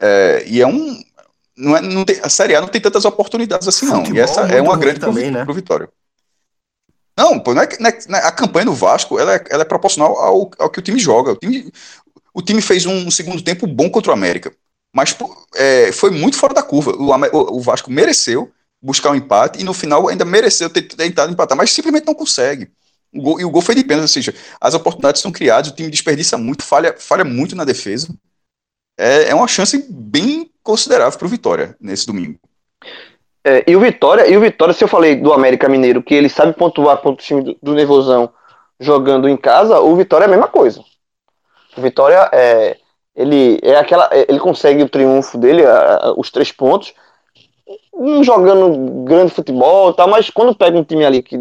[0.01, 1.03] É, e é um.
[1.57, 3.97] Não é, não tem, a Série A não tem tantas oportunidades assim, não.
[3.97, 5.45] Futebol e essa é uma grande também, pro, né?
[5.45, 5.89] pro Vitória.
[7.19, 10.19] Não, pô, não é, não é, a campanha do Vasco ela é, ela é proporcional
[10.19, 11.33] ao, ao que o time joga.
[11.33, 11.73] O time,
[12.35, 14.53] o time fez um segundo tempo bom contra o América,
[14.95, 15.17] mas
[15.55, 16.93] é, foi muito fora da curva.
[16.93, 18.53] O, o, Vasco mereceu
[18.83, 22.71] buscar um empate e no final ainda mereceu ter tentado empatar, mas simplesmente não consegue.
[23.15, 25.75] O gol, e o gol foi de pênalti, ou seja, as oportunidades são criadas, o
[25.75, 28.15] time desperdiça muito, falha, falha muito na defesa.
[28.99, 32.39] É, é uma chance bem considerável para o Vitória nesse domingo.
[33.49, 36.29] É, e o Vitória, e o Vitória, se eu falei do América Mineiro, que ele
[36.29, 38.29] sabe pontuar contra o time do, do Nervosão
[38.81, 40.83] jogando em casa, o Vitória é a mesma coisa.
[41.77, 42.77] O Vitória é
[43.15, 45.63] ele é aquela ele consegue o triunfo dele,
[46.17, 46.93] os três pontos,
[47.95, 51.41] não jogando grande futebol, tá, mas quando pega um time ali que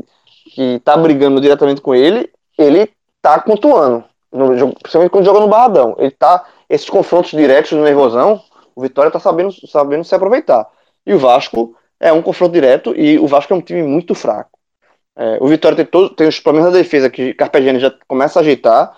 [0.53, 2.87] que tá brigando diretamente com ele, ele
[3.19, 4.03] tá pontuando.
[4.31, 5.95] No jogo, principalmente quando joga no Barradão.
[5.97, 8.39] Ele tá esses confrontos diretos no nervosão,
[8.75, 10.67] o Vitória tá sabendo sabendo se aproveitar.
[11.03, 14.59] E o Vasco é um confronto direto e o Vasco é um time muito fraco.
[15.15, 18.41] É, o Vitória tem, todo, tem os problemas da defesa que Carpegiani já começa a
[18.41, 18.95] ajeitar.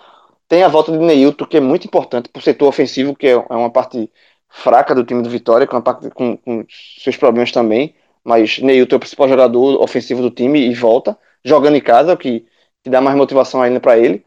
[0.48, 3.32] Tem a volta de Neilton, que é muito importante para o setor ofensivo, que é,
[3.32, 4.10] é uma parte
[4.48, 6.64] fraca do time do Vitória, com, parte, com, com
[6.98, 7.94] seus problemas também.
[8.24, 12.16] Mas Neilton é o principal jogador ofensivo do time e volta, jogando em casa, o
[12.16, 12.46] que,
[12.82, 14.24] que dá mais motivação ainda para ele.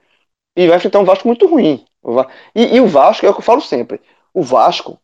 [0.55, 1.85] E vai enfrentar um Vasco muito ruim.
[2.55, 4.01] E, e, o Vasco, é o que eu falo sempre:
[4.33, 4.99] o Vasco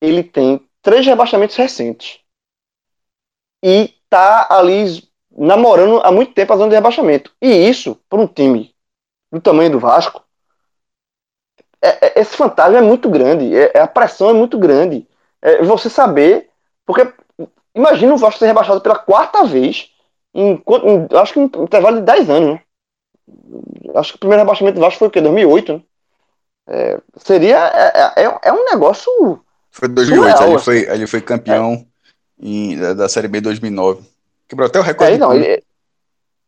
[0.00, 2.20] ele tem três rebaixamentos recentes.
[3.68, 5.02] E tá ali
[5.36, 7.32] namorando há muito tempo a zona de rebaixamento.
[7.42, 8.72] E isso, para um time
[9.32, 10.22] do tamanho do Vasco,
[11.82, 15.04] é, é, esse fantasma é muito grande, é, é, a pressão é muito grande.
[15.42, 16.48] É você saber,
[16.86, 17.12] porque
[17.74, 19.90] imagina o Vasco ser rebaixado pela quarta vez,
[20.32, 22.62] em, em, acho que em intervalo de 10 anos, né?
[23.96, 25.20] Acho que o primeiro rebaixamento do Vasco foi o quê?
[25.20, 25.82] 2008, né?
[26.68, 27.58] É, seria.
[28.14, 29.10] É, um negócio.
[29.72, 31.84] Foi 2008, surreal, ele, foi, ele foi campeão
[32.40, 34.02] em, da, da Série B 2009.
[34.48, 35.14] Quebrou até o recorde.
[35.14, 35.62] É, não, ele,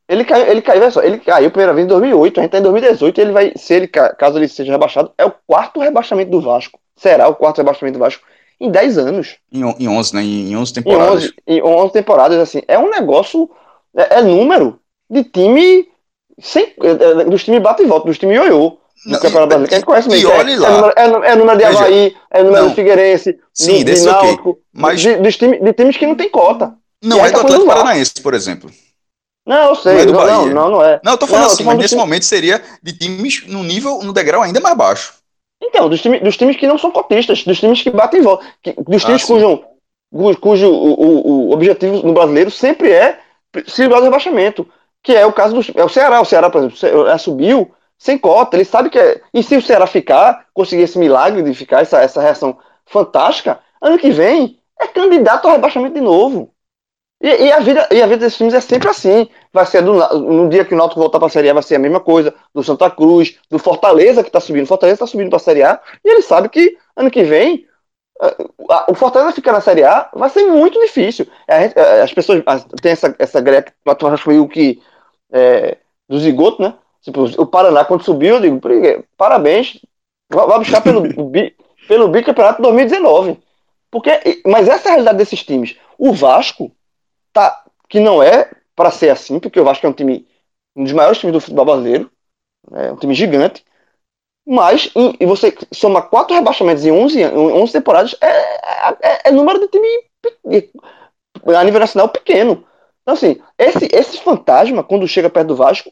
[0.09, 2.59] ele caiu, ele caiu, só, ele caiu a primeira vez em 2008, a gente tá
[2.59, 6.41] em 2018, ele vai, se ele, caso ele seja rebaixado, é o quarto rebaixamento do
[6.41, 6.81] Vasco.
[6.97, 8.25] Será o quarto rebaixamento do Vasco
[8.61, 9.37] em 10 anos.
[9.53, 10.23] Em, em 11, né?
[10.23, 11.25] Em, em 11 temporadas.
[11.25, 12.63] Em 11, em 11 temporadas, assim.
[12.67, 13.51] É um negócio,
[13.97, 15.89] é, é número de time,
[16.41, 18.79] sem, é, é dos times bate e volta, dos times ioiô.
[19.07, 20.31] Do Campeonato Brasileiro, que a gente conhece mesmo.
[20.31, 22.69] É, é, número, é, é número de Havaí, é número não.
[22.71, 24.63] do Figueirense, Sim, de, de Náutico, okay.
[24.73, 25.01] mas...
[25.01, 26.75] de, dos time, de times que não tem cota.
[27.03, 28.71] Não é do Atlético Paranaense, por exemplo.
[29.47, 30.05] Não, eu sei.
[30.05, 31.01] Não, é não, não, não, é.
[31.03, 32.01] Não, eu tô falando não, assim, tô falando mas nesse time...
[32.03, 35.15] momento seria de times no nível, no degrau ainda mais baixo.
[35.63, 38.45] Então, dos, time, dos times que não são cotistas, dos times que batem em volta,
[38.63, 43.19] que, dos times ah, cujo, cujo o, o, o, objetivo no brasileiro sempre é
[43.67, 44.69] se livrar do rebaixamento,
[45.03, 46.21] que é o caso do é o Ceará.
[46.21, 49.21] O Ceará, por exemplo, subiu sem cota, ele sabe que é.
[49.35, 53.99] E se o Ceará ficar, conseguir esse milagre de ficar, essa, essa reação fantástica, ano
[53.99, 56.53] que vem é candidato ao rebaixamento de novo.
[57.21, 59.29] E, e, a vida, e a vida desses times é sempre assim.
[59.53, 61.75] Vai ser do, no dia que o Náutico voltar para a Série A, vai ser
[61.75, 62.33] a mesma coisa.
[62.55, 64.67] Do Santa Cruz, do Fortaleza que está subindo.
[64.67, 65.81] Fortaleza está subindo para a Série A.
[66.05, 67.67] E ele sabe que ano que vem
[68.89, 71.27] o Fortaleza ficar na Série A vai ser muito difícil.
[72.03, 72.43] As pessoas
[72.83, 73.73] têm essa, essa greca
[74.19, 74.83] foi que
[75.33, 75.79] é,
[76.09, 76.75] do zigoto, né?
[77.09, 78.61] Tipo, o Paraná, quando subiu, eu digo,
[79.17, 79.81] parabéns,
[80.31, 81.03] vai buscar pelo,
[81.89, 83.39] pelo bicampeonato 2019.
[83.91, 85.75] Porque, mas essa é a realidade desses times.
[85.97, 86.71] O Vasco,
[87.33, 90.29] tá, que não é para ser assim, porque o Vasco é um time,
[90.77, 92.11] um dos maiores times do futebol brasileiro,
[92.75, 93.65] é um time gigante,
[94.47, 98.29] mas e você soma quatro rebaixamentos em 11, 11 temporadas, é,
[99.01, 99.89] é, é número de time
[101.57, 102.67] a nível nacional pequeno.
[103.01, 105.91] Então, assim, esse, esse fantasma, quando chega perto do Vasco,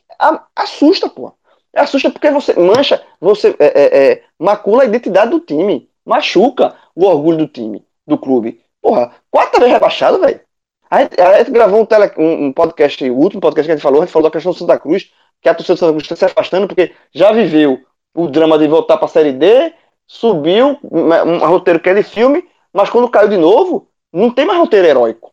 [0.54, 1.32] assusta, pô.
[1.74, 7.04] Assusta porque você mancha, você é, é, é, macula a identidade do time, machuca o
[7.04, 8.60] orgulho do time, do clube.
[8.80, 10.40] Porra, quatro vezes rebaixado, velho.
[10.90, 13.76] A gente, a gente gravou um, tele, um, um, podcast, o último podcast que a
[13.76, 15.10] gente falou, a gente falou da questão do Santa Cruz,
[15.42, 17.80] que a torcida do Santa Cruz está se afastando porque já viveu
[18.14, 19.74] o drama de voltar para a Série D,
[20.06, 24.58] subiu, um roteiro que é de filme, mas quando caiu de novo, não tem mais
[24.58, 25.32] roteiro heróico.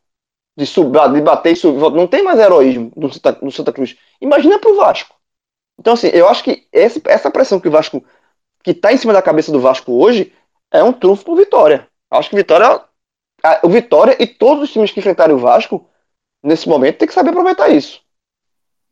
[0.56, 3.98] De, subir, de bater e subir, não tem mais heroísmo no Santa, no Santa Cruz.
[4.22, 5.16] Imagina para o Vasco.
[5.80, 8.04] Então, assim, eu acho que esse, essa pressão que o Vasco,
[8.64, 10.32] que está em cima da cabeça do Vasco hoje,
[10.72, 11.88] é um trunfo para Vitória.
[12.12, 12.84] Acho que Vitória,
[13.64, 15.90] o Vitória e todos os times que enfrentarem o Vasco,
[16.44, 18.03] nesse momento, tem que saber aproveitar isso.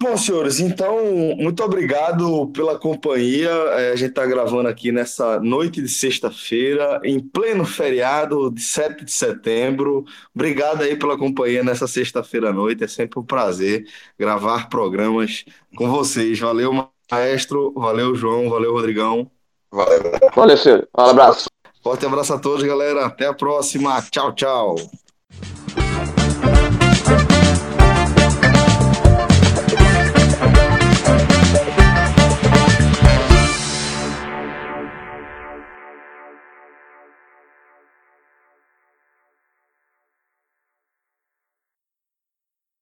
[0.02, 0.98] Bom, senhores, então,
[1.38, 3.52] muito obrigado pela companhia.
[3.52, 9.06] É, a gente está gravando aqui nessa noite de sexta-feira, em pleno feriado de 7
[9.06, 10.04] de setembro.
[10.34, 12.84] Obrigado aí pela companhia nessa sexta-feira à noite.
[12.84, 13.86] É sempre um prazer
[14.18, 15.46] gravar programas
[15.76, 16.40] com vocês.
[16.40, 16.74] Valeu,
[17.12, 17.72] maestro.
[17.78, 18.50] Valeu, João.
[18.50, 19.30] Valeu, Rodrigão.
[19.72, 20.02] Valeu.
[20.36, 20.88] Valeu, senhor.
[20.98, 21.48] Um abraço.
[21.84, 23.06] Forte abraço a todos, galera.
[23.06, 24.02] Até a próxima.
[24.10, 24.76] Tchau, tchau.